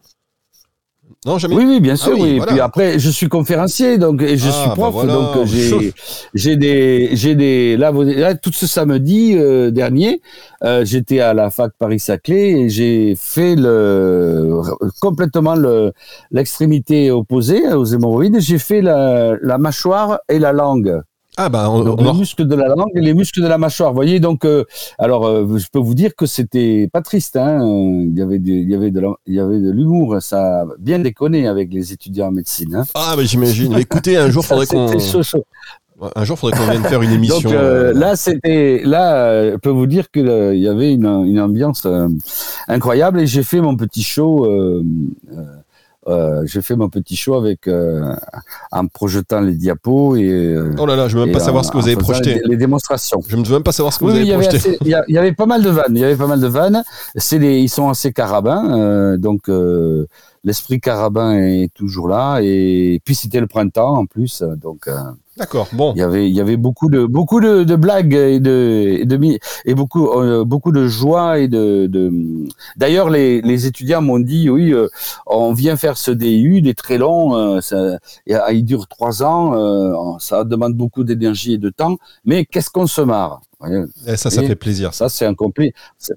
Non, 1.24 1.38
jamais. 1.38 1.56
Oui, 1.56 1.64
oui, 1.66 1.80
bien 1.80 1.96
sûr. 1.96 2.12
Ah 2.14 2.20
oui, 2.20 2.36
Et 2.36 2.40
puis 2.40 2.60
après, 2.60 2.98
je 2.98 3.10
suis 3.10 3.28
conférencier, 3.28 3.96
donc 3.96 4.20
et 4.20 4.36
je 4.36 4.48
ah, 4.48 4.52
suis 4.52 4.68
bah 4.68 4.74
prof, 4.74 5.06
donc 5.06 5.46
j'ai 5.46 5.94
j'ai 6.34 6.56
des 6.56 7.10
j'ai 7.12 7.34
des 7.34 7.76
là, 7.78 7.92
là, 7.92 8.34
tout 8.34 8.52
ce 8.52 8.66
samedi 8.66 9.34
euh, 9.34 9.70
dernier, 9.70 10.20
euh, 10.64 10.84
j'étais 10.84 11.20
à 11.20 11.32
la 11.32 11.50
fac 11.50 11.72
Paris-Saclay 11.78 12.60
et 12.60 12.68
j'ai 12.68 13.14
fait 13.16 13.56
le 13.56 14.60
complètement 15.00 15.54
le 15.54 15.92
l'extrémité 16.30 17.10
opposée 17.10 17.72
aux 17.72 17.86
hémorroïdes. 17.86 18.40
J'ai 18.40 18.58
fait 18.58 18.82
la, 18.82 19.36
la 19.40 19.56
mâchoire 19.56 20.18
et 20.28 20.38
la 20.38 20.52
langue. 20.52 21.00
Ah 21.36 21.48
bah 21.48 21.68
les 21.98 22.12
muscles 22.12 22.46
de 22.46 22.54
la 22.54 22.68
langue 22.68 22.92
et 22.94 23.00
les 23.00 23.14
muscles 23.14 23.42
de 23.42 23.48
la 23.48 23.58
mâchoire. 23.58 23.90
Vous 23.90 23.96
voyez 23.96 24.20
donc 24.20 24.44
euh, 24.44 24.64
alors 24.98 25.26
euh, 25.26 25.58
je 25.58 25.66
peux 25.72 25.80
vous 25.80 25.94
dire 25.94 26.14
que 26.14 26.26
c'était 26.26 26.88
pas 26.92 27.02
triste 27.02 27.36
hein. 27.36 27.60
Il 27.62 28.16
y 28.16 28.22
avait 28.22 28.36
il 28.36 28.70
y 28.70 28.74
avait 28.74 28.92
de 28.92 29.02
il 29.26 29.34
y 29.34 29.40
avait 29.40 29.58
de 29.58 29.70
l'humour, 29.70 30.18
ça 30.20 30.60
a 30.60 30.66
bien 30.78 31.00
déconné 31.00 31.48
avec 31.48 31.72
les 31.72 31.92
étudiants 31.92 32.28
en 32.28 32.32
médecine 32.32 32.76
hein. 32.76 32.84
Ah 32.94 33.14
bah 33.16 33.24
j'imagine. 33.24 33.76
Écoutez, 33.78 34.16
un 34.16 34.30
jour 34.30 34.44
faudrait 34.44 34.66
qu'on 34.68 34.86
Un 36.14 36.24
jour, 36.24 36.38
faudrait 36.38 36.56
qu'on 36.56 36.70
vienne 36.70 36.84
faire 36.84 37.02
une 37.02 37.12
émission. 37.12 37.40
Donc 37.40 37.52
euh, 37.52 37.92
là, 37.92 38.14
c'était 38.14 38.82
là, 38.84 39.50
je 39.52 39.56
peux 39.56 39.70
vous 39.70 39.86
dire 39.86 40.10
que 40.12 40.54
il 40.54 40.60
y 40.60 40.68
avait 40.68 40.92
une, 40.92 41.06
une 41.06 41.40
ambiance 41.40 41.86
incroyable 42.68 43.20
et 43.20 43.26
j'ai 43.26 43.42
fait 43.42 43.60
mon 43.60 43.76
petit 43.76 44.04
show 44.04 44.46
euh, 46.06 46.42
j'ai 46.44 46.60
fait 46.60 46.76
mon 46.76 46.88
petit 46.88 47.16
show 47.16 47.34
avec 47.34 47.66
euh, 47.66 48.14
en 48.70 48.86
projetant 48.86 49.40
les 49.40 49.54
diapos 49.54 50.16
et 50.16 50.28
euh, 50.28 50.74
oh 50.78 50.84
là 50.84 50.96
là 50.96 51.08
je 51.08 51.16
veux 51.16 51.24
même 51.24 51.32
pas 51.32 51.40
savoir 51.40 51.64
ce 51.64 51.70
que 51.70 51.78
vous 51.78 51.86
avez 51.86 51.96
projeté. 51.96 52.42
les, 52.44 52.56
démonstrations. 52.56 53.20
Je 53.26 53.36
ne 53.36 53.44
veux 53.44 53.54
même 53.54 53.62
pas 53.62 53.72
savoir 53.72 53.92
ce 53.94 54.00
que 54.00 54.04
vous 54.04 54.10
avez 54.10 54.30
projeté. 54.30 54.78
il 54.82 54.88
y, 55.08 55.18
avait 55.18 55.32
pas 55.32 55.46
mal 55.46 55.62
de 55.62 55.70
vannes 55.70 55.92
il 55.94 55.98
y 55.98 56.04
avait 56.04 56.16
pas 56.16 56.26
mal 56.26 56.40
de 56.40 56.46
vannes. 56.46 56.82
C'est 57.16 57.38
ils 57.38 57.68
sont 57.68 57.88
assez 57.88 58.12
carabins 58.12 59.16
donc 59.16 59.48
l'esprit 60.44 60.80
carabin 60.80 61.38
est 61.38 61.72
toujours 61.74 62.08
là 62.08 62.40
et 62.40 63.00
puis 63.04 63.14
c'était 63.14 63.40
le 63.40 63.46
printemps 63.46 63.94
en 63.94 64.06
plus 64.06 64.42
donc 64.42 64.88
D'accord. 65.36 65.68
Bon. 65.72 65.92
Il 65.96 65.98
y 65.98 66.02
avait, 66.02 66.28
il 66.28 66.34
y 66.34 66.40
avait 66.40 66.56
beaucoup 66.56 66.88
de, 66.88 67.06
beaucoup 67.06 67.40
de, 67.40 67.64
de 67.64 67.76
blagues 67.76 68.14
et 68.14 68.38
de, 68.38 68.98
et, 69.00 69.04
de, 69.04 69.38
et 69.64 69.74
beaucoup, 69.74 70.08
euh, 70.08 70.44
beaucoup 70.44 70.70
de 70.70 70.86
joie 70.86 71.40
et 71.40 71.48
de. 71.48 71.86
de... 71.86 72.12
D'ailleurs, 72.76 73.10
les, 73.10 73.40
les 73.40 73.66
étudiants 73.66 74.00
m'ont 74.00 74.20
dit, 74.20 74.48
oui, 74.48 74.72
euh, 74.72 74.88
on 75.26 75.52
vient 75.52 75.76
faire 75.76 75.98
ce 75.98 76.12
DU, 76.12 76.60
des 76.62 76.74
très 76.74 76.98
long, 76.98 77.36
euh, 77.36 77.60
ça, 77.60 77.98
il 78.26 78.64
dure 78.64 78.86
trois 78.86 79.24
ans, 79.24 80.18
ça 80.20 80.44
demande 80.44 80.74
beaucoup 80.74 81.02
d'énergie 81.02 81.54
et 81.54 81.58
de 81.58 81.70
temps, 81.70 81.96
mais 82.24 82.44
qu'est-ce 82.44 82.70
qu'on 82.70 82.86
se 82.86 83.00
marre 83.00 83.40
et 83.66 83.82
eh, 84.06 84.16
Ça, 84.16 84.30
ça 84.30 84.42
fait 84.42 84.54
plaisir. 84.54 84.94
Ça, 84.94 85.08
c'est 85.08 85.26
un, 85.26 85.34
compli 85.34 85.72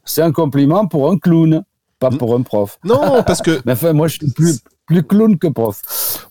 c'est 0.06 0.22
un 0.22 0.32
compliment 0.32 0.86
pour 0.86 1.10
un 1.10 1.18
clown 1.18 1.64
pas 2.00 2.10
pour 2.10 2.36
un 2.36 2.42
prof. 2.42 2.78
Non, 2.84 3.24
parce 3.24 3.42
que. 3.42 3.60
Mais 3.66 3.74
enfin, 3.74 3.94
moi, 3.94 4.08
je 4.08 4.18
suis 4.18 4.32
plus, 4.32 4.60
plus 4.86 5.04
clown 5.04 5.38
que 5.38 5.48
prof. 5.48 5.82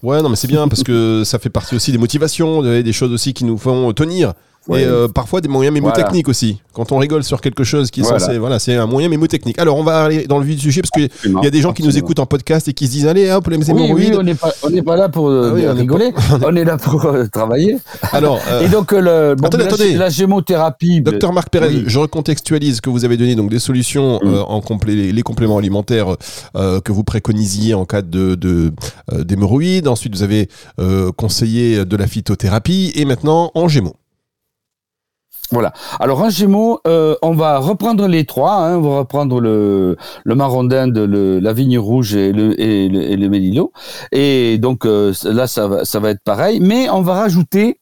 Ouais, 0.03 0.23
non, 0.23 0.29
mais 0.29 0.37
c'est 0.37 0.49
bien 0.49 0.69
parce 0.69 0.83
que 0.83 1.23
ça 1.25 1.39
fait 1.39 1.51
partie 1.51 1.75
aussi 1.75 1.93
des 1.93 1.99
motivations, 1.99 2.63
des 2.63 2.93
choses 2.93 3.13
aussi 3.13 3.33
qui 3.35 3.45
nous 3.45 3.59
font 3.59 3.93
tenir 3.93 4.35
et 4.75 4.85
euh, 4.85 5.09
parfois 5.09 5.41
des 5.41 5.49
moyens 5.49 5.73
mémotechniques 5.73 6.29
aussi. 6.29 6.61
Quand 6.73 6.93
on 6.93 6.99
rigole 6.99 7.25
sur 7.25 7.41
quelque 7.41 7.65
chose 7.65 7.91
qui 7.91 8.01
est 8.01 8.05
censé, 8.05 8.39
voilà, 8.39 8.59
c'est 8.59 8.75
un 8.75 8.87
moyen 8.87 9.09
mémotechnique. 9.09 9.59
Alors 9.59 9.77
on 9.77 9.85
va 9.85 10.05
aller 10.05 10.27
dans 10.27 10.39
le 10.39 10.45
vif 10.45 10.57
du 10.57 10.63
sujet 10.63 10.83
parce 10.83 10.91
qu'il 10.91 11.33
y 11.43 11.47
a 11.47 11.51
des 11.51 11.61
gens 11.61 11.73
qui 11.73 11.83
nous 11.83 11.97
écoutent 11.97 12.19
en 12.19 12.27
podcast 12.27 12.67
et 12.69 12.73
qui 12.73 12.87
se 12.87 12.93
disent 12.93 13.07
allez 13.07 13.31
hop 13.31 13.47
les 13.49 13.71
hémorroïdes. 13.71 14.11
Oui, 14.11 14.17
on 14.19 14.23
n'est 14.23 14.35
pas, 14.35 14.53
pas, 14.85 14.97
là 14.97 15.09
pour 15.09 15.29
euh, 15.29 15.69
ah 15.69 15.73
rigoler, 15.73 16.13
on 16.45 16.57
est 16.57 16.65
là 16.65 16.77
pour 16.77 17.05
euh, 17.05 17.27
travailler. 17.33 17.77
Alors 18.13 18.41
et 18.63 18.69
donc 18.69 18.93
le 18.93 19.35
bon, 19.37 19.47
attendez, 19.47 19.65
la, 19.65 19.69
attendez. 19.69 19.95
la, 19.95 20.09
gémothérapie. 20.09 21.01
Docteur 21.01 21.33
Marc 21.33 21.51
Pérez, 21.51 21.85
je 21.87 21.99
recontextualise 21.99 22.81
que 22.81 22.91
vous 22.91 23.05
avez 23.05 23.17
donné 23.17 23.37
donc 23.37 23.51
des 23.51 23.59
solutions 23.61 24.19
mm. 24.23 24.45
en 24.49 24.61
complé 24.61 25.13
les, 25.13 25.23
compléments 25.23 25.59
alimentaires 25.59 26.17
que 26.55 26.93
vous 26.93 27.05
préconisiez 27.05 27.75
en 27.75 27.85
cas 27.85 28.03
de 28.03 28.37
d'hémorroïdes. 29.13 29.89
Ensuite 29.89 30.15
vous 30.15 30.23
avez 30.23 30.49
conseillé 31.17 31.85
de 31.85 31.97
la 31.97 32.07
phytothérapie 32.07 32.93
et 32.97 33.05
maintenant 33.05 33.51
en 33.55 33.69
gémeaux. 33.69 33.97
Voilà. 35.53 35.73
Alors 36.01 36.21
en 36.23 36.31
Gémeaux, 36.31 36.81
euh, 36.89 37.15
on 37.23 37.33
va 37.33 37.59
reprendre 37.59 38.09
les 38.09 38.25
trois. 38.25 38.55
Hein. 38.55 38.79
on 38.79 38.81
va 38.81 38.99
reprendre 38.99 39.41
le, 39.41 39.97
le 40.25 40.35
marron 40.35 40.65
d'Inde, 40.65 40.99
la 40.99 41.53
vigne 41.53 41.79
rouge 41.79 42.15
et 42.15 42.33
le, 42.33 42.61
et 42.61 42.89
le, 42.89 43.03
et 43.03 43.17
le 43.17 43.29
mélilo. 43.29 43.73
Et 44.13 44.59
donc 44.59 44.87
euh, 44.87 45.13
là, 45.25 45.47
ça 45.47 45.69
va, 45.69 45.85
ça 45.85 46.01
va 46.01 46.11
être 46.11 46.23
pareil. 46.25 46.59
Mais 46.61 46.91
on 46.91 47.03
va 47.03 47.15
rajouter 47.15 47.79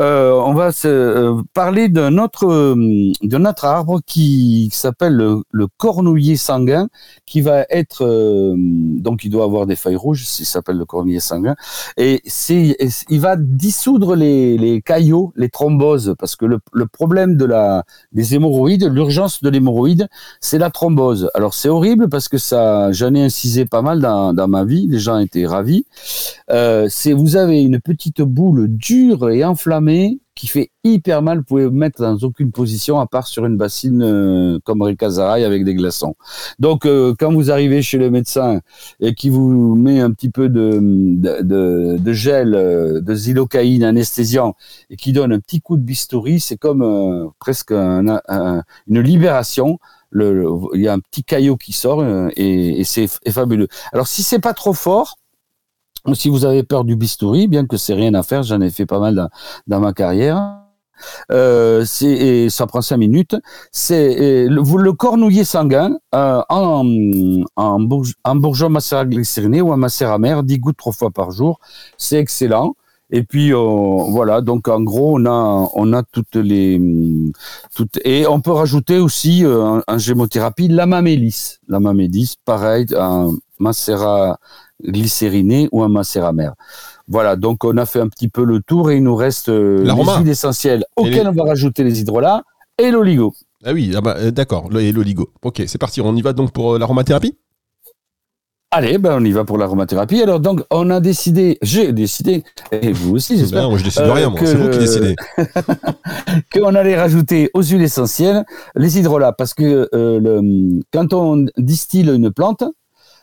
euh, 0.00 0.32
on 0.32 0.54
va 0.54 0.72
se, 0.72 0.88
euh, 0.88 1.42
parler 1.52 1.90
d'un 1.90 2.16
autre, 2.16 2.46
euh, 2.46 3.12
autre 3.22 3.64
arbre 3.66 4.00
qui, 4.06 4.70
s'appelle 4.72 5.12
le, 5.12 5.42
le, 5.50 5.66
cornouiller 5.76 6.36
sanguin, 6.36 6.88
qui 7.26 7.42
va 7.42 7.66
être, 7.68 8.54
donc 8.56 9.24
il 9.24 9.30
doit 9.30 9.44
avoir 9.44 9.66
des 9.66 9.76
feuilles 9.76 9.96
rouges, 9.96 10.24
il 10.38 10.46
s'appelle 10.46 10.78
le 10.78 10.86
cornouiller 10.86 11.20
sanguin, 11.20 11.54
et 11.98 12.22
c'est, 12.24 12.76
il 13.10 13.20
va 13.20 13.36
dissoudre 13.36 14.14
les, 14.14 14.82
caillots, 14.84 15.32
les 15.36 15.50
thromboses, 15.50 16.14
parce 16.18 16.34
que 16.36 16.46
le, 16.46 16.60
le 16.72 16.86
problème 16.86 17.36
de 17.36 17.44
la, 17.44 17.84
des 18.12 18.34
hémorroïdes, 18.34 18.84
l'urgence 18.84 19.42
de 19.42 19.50
l'hémorroïde, 19.50 20.08
c'est 20.40 20.58
la 20.58 20.70
thrombose. 20.70 21.30
Alors 21.34 21.52
c'est 21.52 21.68
horrible 21.68 22.08
parce 22.08 22.28
que 22.28 22.38
ça, 22.38 22.90
j'en 22.92 23.14
ai 23.14 23.22
incisé 23.22 23.66
pas 23.66 23.82
mal 23.82 24.00
dans, 24.00 24.32
dans 24.32 24.48
ma 24.48 24.64
vie, 24.64 24.86
les 24.88 24.98
gens 24.98 25.18
étaient 25.18 25.46
ravis. 25.46 25.84
c'est, 26.48 27.12
vous 27.12 27.36
avez 27.36 27.62
une 27.62 27.80
petite 27.80 28.22
boule 28.22 28.68
dure 28.68 29.28
et 29.30 29.44
enflammée 29.44 29.89
qui 30.34 30.46
fait 30.46 30.70
hyper 30.84 31.20
mal. 31.20 31.38
Vous 31.38 31.44
pouvez 31.44 31.66
vous 31.66 31.72
mettre 31.72 32.00
dans 32.00 32.16
aucune 32.22 32.50
position 32.50 32.98
à 32.98 33.06
part 33.06 33.26
sur 33.26 33.44
une 33.44 33.56
bassine 33.56 34.02
euh, 34.02 34.58
comme 34.64 34.80
Ricazaraï 34.80 35.44
avec 35.44 35.64
des 35.64 35.74
glaçons. 35.74 36.14
Donc, 36.58 36.86
euh, 36.86 37.14
quand 37.18 37.32
vous 37.32 37.50
arrivez 37.50 37.82
chez 37.82 37.98
le 37.98 38.10
médecin 38.10 38.60
et 39.00 39.14
qui 39.14 39.28
vous 39.28 39.74
met 39.74 40.00
un 40.00 40.10
petit 40.12 40.30
peu 40.30 40.48
de, 40.48 42.12
gel, 42.12 42.54
euh, 42.54 43.00
de 43.00 43.14
xylocaïne 43.14 43.84
anesthésiant 43.84 44.54
et 44.88 44.96
qui 44.96 45.12
donne 45.12 45.32
un 45.32 45.40
petit 45.40 45.60
coup 45.60 45.76
de 45.76 45.82
bistouri, 45.82 46.40
c'est 46.40 46.56
comme 46.56 47.32
presque 47.38 47.72
une 47.72 48.62
libération. 48.88 49.78
Le, 50.12 50.48
il 50.74 50.80
y 50.80 50.88
a 50.88 50.92
un 50.92 50.98
petit 50.98 51.22
caillot 51.22 51.56
qui 51.56 51.72
sort 51.72 52.02
et, 52.36 52.80
et 52.80 52.84
c'est 52.84 53.06
fabuleux. 53.30 53.68
Alors, 53.92 54.08
si 54.08 54.22
c'est 54.22 54.40
pas 54.40 54.54
trop 54.54 54.72
fort, 54.72 55.18
si 56.14 56.28
vous 56.28 56.44
avez 56.44 56.62
peur 56.62 56.84
du 56.84 56.96
bistouri, 56.96 57.48
bien 57.48 57.66
que 57.66 57.76
c'est 57.76 57.94
rien 57.94 58.14
à 58.14 58.22
faire, 58.22 58.42
j'en 58.42 58.60
ai 58.60 58.70
fait 58.70 58.86
pas 58.86 58.98
mal 58.98 59.28
dans, 59.66 59.80
ma 59.80 59.92
carrière. 59.92 60.56
Euh, 61.32 61.84
et 62.02 62.50
ça 62.50 62.66
prend 62.66 62.82
cinq 62.82 62.98
minutes. 62.98 63.36
C'est 63.72 64.46
le, 64.46 64.82
le 64.82 64.92
cornouiller 64.92 65.44
sanguin 65.44 65.96
euh, 66.14 66.42
en, 66.48 66.84
bourgeon 68.34 68.68
macérat 68.68 69.06
glycériné 69.06 69.62
ou 69.62 69.72
en 69.72 69.76
macérat 69.76 70.14
amer, 70.14 70.42
10 70.42 70.58
gouttes 70.58 70.76
trois 70.76 70.92
fois 70.92 71.10
par 71.10 71.30
jour. 71.30 71.58
C'est 71.96 72.18
excellent. 72.18 72.74
Et 73.12 73.24
puis 73.24 73.52
voilà, 73.52 74.40
donc 74.40 74.68
en 74.68 74.80
gros 74.82 75.18
on 75.18 75.92
a 75.92 76.02
toutes 76.12 76.36
les 76.36 76.80
toutes 77.74 77.98
et 78.04 78.26
on 78.26 78.40
peut 78.40 78.52
rajouter 78.52 78.98
aussi 78.98 79.44
euh, 79.44 79.80
en, 79.86 79.98
gémothérapie 79.98 80.68
la 80.68 80.86
mamélis, 80.86 81.58
la 81.68 81.80
mamélis, 81.80 82.36
pareil, 82.44 82.86
macérat 83.60 84.38
glycériné 84.84 85.68
ou 85.72 85.82
un 85.82 85.88
macéramère. 85.88 86.54
Voilà, 87.08 87.36
donc 87.36 87.64
on 87.64 87.76
a 87.76 87.86
fait 87.86 88.00
un 88.00 88.08
petit 88.08 88.28
peu 88.28 88.44
le 88.44 88.60
tour 88.60 88.90
et 88.90 88.96
il 88.96 89.02
nous 89.02 89.16
reste 89.16 89.48
euh, 89.48 89.82
les 89.82 89.90
huiles 89.92 90.28
essentielles 90.28 90.84
auxquelles 90.96 91.26
on 91.26 91.32
va 91.32 91.44
rajouter 91.44 91.82
les 91.82 92.00
hydrolats 92.00 92.42
et 92.78 92.90
l'oligo. 92.90 93.34
Ah 93.64 93.72
oui, 93.72 93.92
ah 93.96 94.00
bah, 94.00 94.14
euh, 94.18 94.30
d'accord, 94.30 94.68
et 94.78 94.92
l'oligo. 94.92 95.28
Ok, 95.42 95.62
c'est 95.66 95.78
parti, 95.78 96.00
on 96.00 96.14
y 96.14 96.22
va 96.22 96.32
donc 96.32 96.52
pour 96.52 96.74
euh, 96.74 96.78
l'aromathérapie? 96.78 97.36
Allez, 98.72 98.98
ben 98.98 99.18
on 99.20 99.24
y 99.24 99.32
va 99.32 99.44
pour 99.44 99.58
l'aromathérapie. 99.58 100.22
Alors 100.22 100.38
donc 100.38 100.62
on 100.70 100.88
a 100.90 101.00
décidé, 101.00 101.58
j'ai 101.60 101.92
décidé, 101.92 102.44
et 102.70 102.92
vous 102.92 103.16
aussi 103.16 103.36
j'espère. 103.36 103.68
Ben, 103.68 103.76
je 103.76 103.82
décide 103.82 104.04
de 104.04 104.10
rien, 104.10 104.30
moi. 104.30 104.38
c'est 104.44 104.54
vous 104.54 104.70
qui 104.70 104.78
décidez. 104.78 105.16
qu'on 106.54 106.76
allait 106.76 106.96
rajouter 106.96 107.50
aux 107.54 107.62
huiles 107.62 107.82
essentielles 107.82 108.44
les 108.76 109.00
hydrolats, 109.00 109.32
parce 109.32 109.54
que 109.54 109.88
le, 109.92 110.80
quand 110.92 111.12
on 111.12 111.46
distille 111.58 112.08
une 112.08 112.30
plante, 112.30 112.62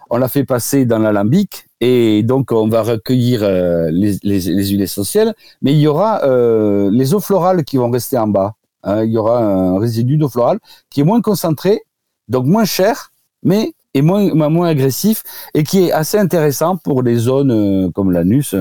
on 0.10 0.18
l'a 0.18 0.28
fait 0.28 0.46
passer 0.46 0.86
dans 0.86 1.00
l'alambic 1.00 1.68
et 1.80 2.24
donc 2.24 2.52
on 2.52 2.68
va 2.68 2.82
recueillir 2.82 3.44
euh, 3.44 3.90
les, 3.92 4.18
huiles 4.24 4.82
essentielles, 4.82 5.34
mais 5.62 5.74
il 5.74 5.80
y 5.80 5.88
aura 5.88 6.24
euh, 6.24 6.90
les 6.92 7.14
eaux 7.14 7.20
florales 7.20 7.64
qui 7.64 7.78
vont 7.78 7.90
rester 7.90 8.18
en 8.18 8.28
bas. 8.28 8.56
Hein. 8.84 9.04
il 9.04 9.12
y 9.12 9.18
aura 9.18 9.40
un 9.40 9.80
résidu 9.80 10.18
d'eau 10.18 10.30
florale 10.30 10.60
qui 10.90 11.02
est 11.02 11.04
moins 11.04 11.22
concentré, 11.22 11.82
donc 12.28 12.46
moins 12.46 12.66
cher, 12.66 13.12
mais 13.44 13.74
est 13.94 14.02
moins, 14.02 14.34
moins 14.50 14.68
agressif 14.68 15.24
et 15.54 15.64
qui 15.64 15.86
est 15.86 15.92
assez 15.92 16.18
intéressant 16.18 16.78
pour 16.78 17.02
les 17.02 17.16
zones 17.16 17.52
euh, 17.52 17.90
comme 17.92 18.12
l'anus 18.12 18.56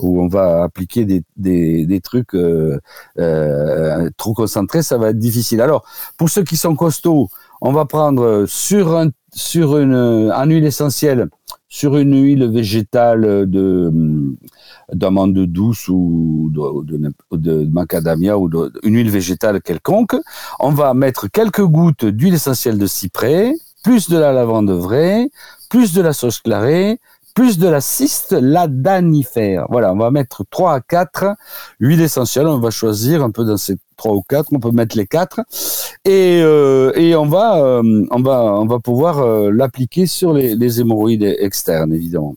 où 0.00 0.22
on 0.22 0.28
va 0.28 0.62
appliquer 0.62 1.04
des, 1.04 1.22
des, 1.36 2.00
trucs 2.00 2.36
trop 4.16 4.34
concentrés, 4.34 4.82
ça 4.82 4.98
va 4.98 5.10
être 5.10 5.18
difficile. 5.18 5.60
Alors, 5.60 5.84
pour 6.16 6.30
ceux 6.30 6.44
qui 6.44 6.56
sont 6.56 6.76
costauds, 6.76 7.28
on 7.60 7.72
va 7.72 7.84
prendre 7.84 8.44
sur 8.46 8.96
un 8.96 9.10
sur 9.36 9.76
une, 9.76 10.32
huile 10.46 10.64
essentielle, 10.64 11.28
sur 11.68 11.98
une 11.98 12.20
huile 12.20 12.46
végétale 12.46 13.48
de 13.48 13.92
d'amande 14.92 15.34
douce 15.34 15.88
ou 15.88 16.50
de, 16.52 17.64
macadamia 17.70 18.38
ou 18.38 18.48
une 18.82 18.94
huile 18.94 19.10
végétale 19.10 19.60
quelconque, 19.60 20.16
on 20.60 20.70
va 20.70 20.94
mettre 20.94 21.28
quelques 21.28 21.64
gouttes 21.64 22.04
d'huile 22.04 22.34
essentielle 22.34 22.78
de 22.78 22.86
cyprès, 22.86 23.52
plus 23.84 24.08
de 24.08 24.16
la 24.16 24.32
lavande 24.32 24.70
vraie, 24.70 25.28
plus 25.68 25.92
de 25.92 26.00
la 26.00 26.12
sauce 26.12 26.40
clarée, 26.40 26.98
plus 27.36 27.58
de 27.58 27.68
la 27.68 27.82
cyste 27.82 28.32
ladanifère. 28.32 29.66
Voilà, 29.68 29.92
on 29.92 29.98
va 29.98 30.10
mettre 30.10 30.42
3 30.50 30.72
à 30.72 30.80
4 30.80 31.36
huiles 31.80 32.00
essentielles. 32.00 32.46
On 32.46 32.58
va 32.58 32.70
choisir 32.70 33.22
un 33.22 33.30
peu 33.30 33.44
dans 33.44 33.58
ces 33.58 33.76
3 33.98 34.14
ou 34.14 34.22
4, 34.26 34.48
on 34.52 34.58
peut 34.58 34.70
mettre 34.70 34.96
les 34.96 35.06
4. 35.06 35.40
Et, 36.06 36.40
euh, 36.42 36.92
et 36.96 37.14
on, 37.14 37.26
va, 37.26 37.58
euh, 37.58 38.06
on, 38.10 38.22
va, 38.22 38.42
on 38.42 38.64
va 38.64 38.78
pouvoir 38.78 39.18
euh, 39.18 39.50
l'appliquer 39.52 40.06
sur 40.06 40.32
les, 40.32 40.56
les 40.56 40.80
hémorroïdes 40.80 41.36
externes, 41.38 41.92
évidemment. 41.92 42.36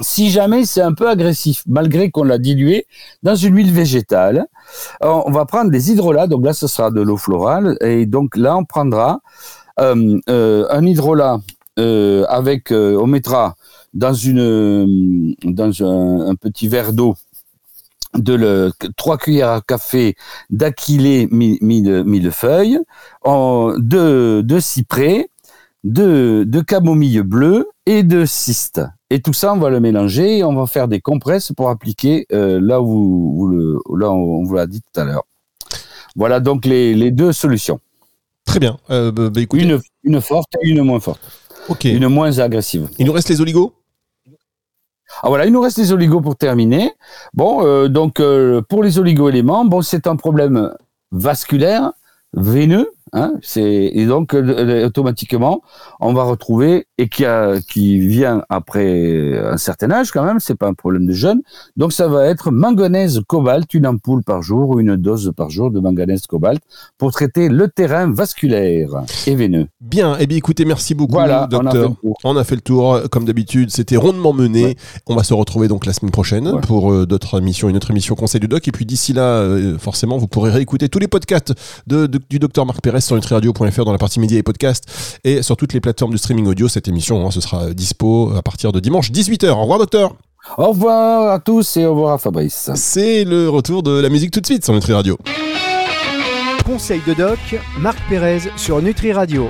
Si 0.00 0.30
jamais 0.30 0.66
c'est 0.66 0.82
un 0.82 0.92
peu 0.92 1.08
agressif, 1.08 1.62
malgré 1.66 2.10
qu'on 2.10 2.24
l'a 2.24 2.38
dilué 2.38 2.86
dans 3.22 3.34
une 3.34 3.56
huile 3.56 3.72
végétale, 3.72 4.46
on 5.00 5.30
va 5.30 5.46
prendre 5.46 5.70
des 5.70 5.92
hydrolats. 5.92 6.26
Donc 6.26 6.44
là, 6.44 6.52
ce 6.52 6.66
sera 6.66 6.90
de 6.90 7.00
l'eau 7.00 7.16
florale. 7.16 7.78
Et 7.80 8.04
donc 8.04 8.36
là, 8.36 8.56
on 8.56 8.64
prendra 8.64 9.20
un 9.76 10.86
hydrolat 10.86 11.40
avec, 11.76 12.70
on 12.70 13.06
mettra 13.06 13.56
dans 13.94 14.14
une 14.14 15.34
dans 15.42 15.82
un, 15.82 16.34
petit 16.34 16.68
verre 16.68 16.92
d'eau 16.92 17.14
de 18.14 18.34
le, 18.34 18.72
3 18.96 19.18
cuillères 19.18 19.50
à 19.50 19.60
café 19.60 20.16
d'aquilé 20.50 21.28
millefeuille, 21.30 22.80
en, 23.22 23.74
de, 23.78 24.42
de 24.44 24.58
cyprès, 24.58 25.28
de, 25.84 26.44
de 26.46 26.60
camomille 26.60 27.22
bleue 27.22 27.68
et 27.86 28.02
de 28.02 28.24
cyste. 28.24 28.82
Et 29.10 29.20
tout 29.20 29.32
ça, 29.32 29.52
on 29.52 29.58
va 29.58 29.70
le 29.70 29.80
mélanger 29.80 30.38
et 30.38 30.44
on 30.44 30.54
va 30.54 30.66
faire 30.66 30.88
des 30.88 31.00
compresses 31.00 31.52
pour 31.56 31.70
appliquer 31.70 32.26
euh, 32.32 32.60
là 32.60 32.80
où, 32.80 33.46
le, 33.48 33.78
là 33.98 34.10
on 34.10 34.44
vous 34.44 34.54
l'a 34.54 34.66
dit 34.66 34.80
tout 34.80 35.00
à 35.00 35.04
l'heure. 35.04 35.24
Voilà 36.16 36.40
donc 36.40 36.64
les, 36.64 36.94
les, 36.94 37.10
deux 37.10 37.32
solutions. 37.32 37.80
Très 38.44 38.58
bien. 38.58 38.78
Euh, 38.90 39.12
bah, 39.12 39.30
bah, 39.30 39.40
une, 39.52 39.80
une 40.02 40.20
forte 40.20 40.52
et 40.62 40.68
une 40.68 40.82
moins 40.82 41.00
forte. 41.00 41.20
Ok. 41.68 41.84
Une 41.84 42.08
moins 42.08 42.38
agressive. 42.38 42.88
Il 42.98 43.06
nous 43.06 43.12
reste 43.12 43.28
les 43.28 43.40
oligos 43.40 43.72
ah 45.22 45.28
voilà, 45.28 45.46
il 45.46 45.52
nous 45.52 45.60
reste 45.60 45.78
les 45.78 45.92
oligos 45.92 46.20
pour 46.20 46.36
terminer. 46.36 46.94
Bon, 47.34 47.64
euh, 47.64 47.88
donc 47.88 48.20
euh, 48.20 48.62
pour 48.62 48.82
les 48.82 48.98
oligo-éléments, 48.98 49.64
bon, 49.64 49.82
c'est 49.82 50.06
un 50.06 50.16
problème 50.16 50.72
vasculaire, 51.12 51.92
veineux, 52.32 52.92
Hein, 53.12 53.34
et 53.56 54.06
donc 54.06 54.34
euh, 54.34 54.86
automatiquement 54.86 55.62
on 55.98 56.12
va 56.12 56.22
retrouver 56.22 56.86
et 56.96 57.08
qui 57.08 57.24
a 57.24 57.60
qui 57.60 57.98
vient 57.98 58.42
après 58.48 59.36
un 59.36 59.56
certain 59.56 59.90
âge 59.90 60.12
quand 60.12 60.22
même, 60.22 60.38
c'est 60.38 60.54
pas 60.54 60.68
un 60.68 60.74
problème 60.74 61.06
de 61.06 61.12
jeune. 61.12 61.40
Donc 61.76 61.92
ça 61.92 62.06
va 62.08 62.26
être 62.26 62.50
manganèse 62.50 63.20
cobalt, 63.26 63.72
une 63.74 63.86
ampoule 63.86 64.22
par 64.22 64.42
jour 64.42 64.70
ou 64.70 64.80
une 64.80 64.96
dose 64.96 65.32
par 65.36 65.50
jour 65.50 65.70
de 65.70 65.80
manganèse 65.80 66.26
cobalt 66.26 66.62
pour 66.98 67.10
traiter 67.12 67.48
le 67.48 67.68
terrain 67.68 68.10
vasculaire 68.12 69.04
et 69.26 69.34
veineux. 69.34 69.66
Bien, 69.80 70.14
et 70.14 70.22
eh 70.22 70.26
bien 70.26 70.36
écoutez, 70.36 70.64
merci 70.64 70.94
beaucoup 70.94 71.14
voilà, 71.14 71.46
docteur. 71.50 71.94
On 72.24 72.36
a, 72.36 72.44
fait 72.44 72.54
le 72.54 72.60
tour 72.60 73.00
comme 73.10 73.24
d'habitude, 73.24 73.70
c'était 73.70 73.96
rondement 73.96 74.32
mené. 74.32 74.76
On 75.06 75.16
va 75.16 75.24
se 75.24 75.34
retrouver 75.34 75.68
donc 75.68 75.86
la 75.86 75.92
semaine 75.92 76.12
prochaine 76.12 76.60
pour 76.60 76.92
euh, 76.92 77.06
d'autres 77.06 77.38
émissions, 77.38 77.68
une 77.68 77.76
autre 77.76 77.90
émission 77.90 78.14
Conseil 78.14 78.40
du 78.40 78.48
Doc 78.48 78.68
et 78.68 78.72
puis 78.72 78.86
d'ici 78.86 79.12
là 79.12 79.22
euh, 79.22 79.78
forcément 79.78 80.18
vous 80.18 80.28
pourrez 80.28 80.50
réécouter 80.50 80.88
tous 80.88 80.98
les 80.98 81.08
podcasts 81.08 81.54
de, 81.86 82.06
du 82.06 82.38
docteur 82.38 82.66
Marc 82.66 82.80
Pérez 82.82 82.99
sur 83.06 83.16
nutriradio.fr 83.16 83.84
dans 83.84 83.92
la 83.92 83.98
partie 83.98 84.20
médias 84.20 84.38
et 84.38 84.42
podcasts 84.42 85.20
et 85.24 85.42
sur 85.42 85.56
toutes 85.56 85.72
les 85.72 85.80
plateformes 85.80 86.12
de 86.12 86.16
streaming 86.16 86.46
audio. 86.46 86.68
Cette 86.68 86.88
émission, 86.88 87.26
hein, 87.26 87.30
ce 87.30 87.40
sera 87.40 87.72
dispo 87.72 88.32
à 88.36 88.42
partir 88.42 88.72
de 88.72 88.80
dimanche 88.80 89.10
18h. 89.10 89.50
Au 89.50 89.62
revoir, 89.62 89.78
docteur. 89.78 90.14
Au 90.56 90.68
revoir 90.68 91.32
à 91.32 91.38
tous 91.38 91.76
et 91.76 91.84
au 91.84 91.90
revoir 91.90 92.14
à 92.14 92.18
Fabrice. 92.18 92.70
C'est 92.74 93.24
le 93.24 93.48
retour 93.48 93.82
de 93.82 94.00
la 94.00 94.08
musique 94.08 94.30
tout 94.30 94.40
de 94.40 94.46
suite 94.46 94.64
sur 94.64 94.74
Nutri 94.74 94.92
Radio. 94.92 95.18
Conseil 96.64 97.00
de 97.06 97.14
doc, 97.14 97.38
Marc 97.78 97.98
Pérez 98.08 98.40
sur 98.56 98.80
Nutri 98.80 99.12
Radio. 99.12 99.48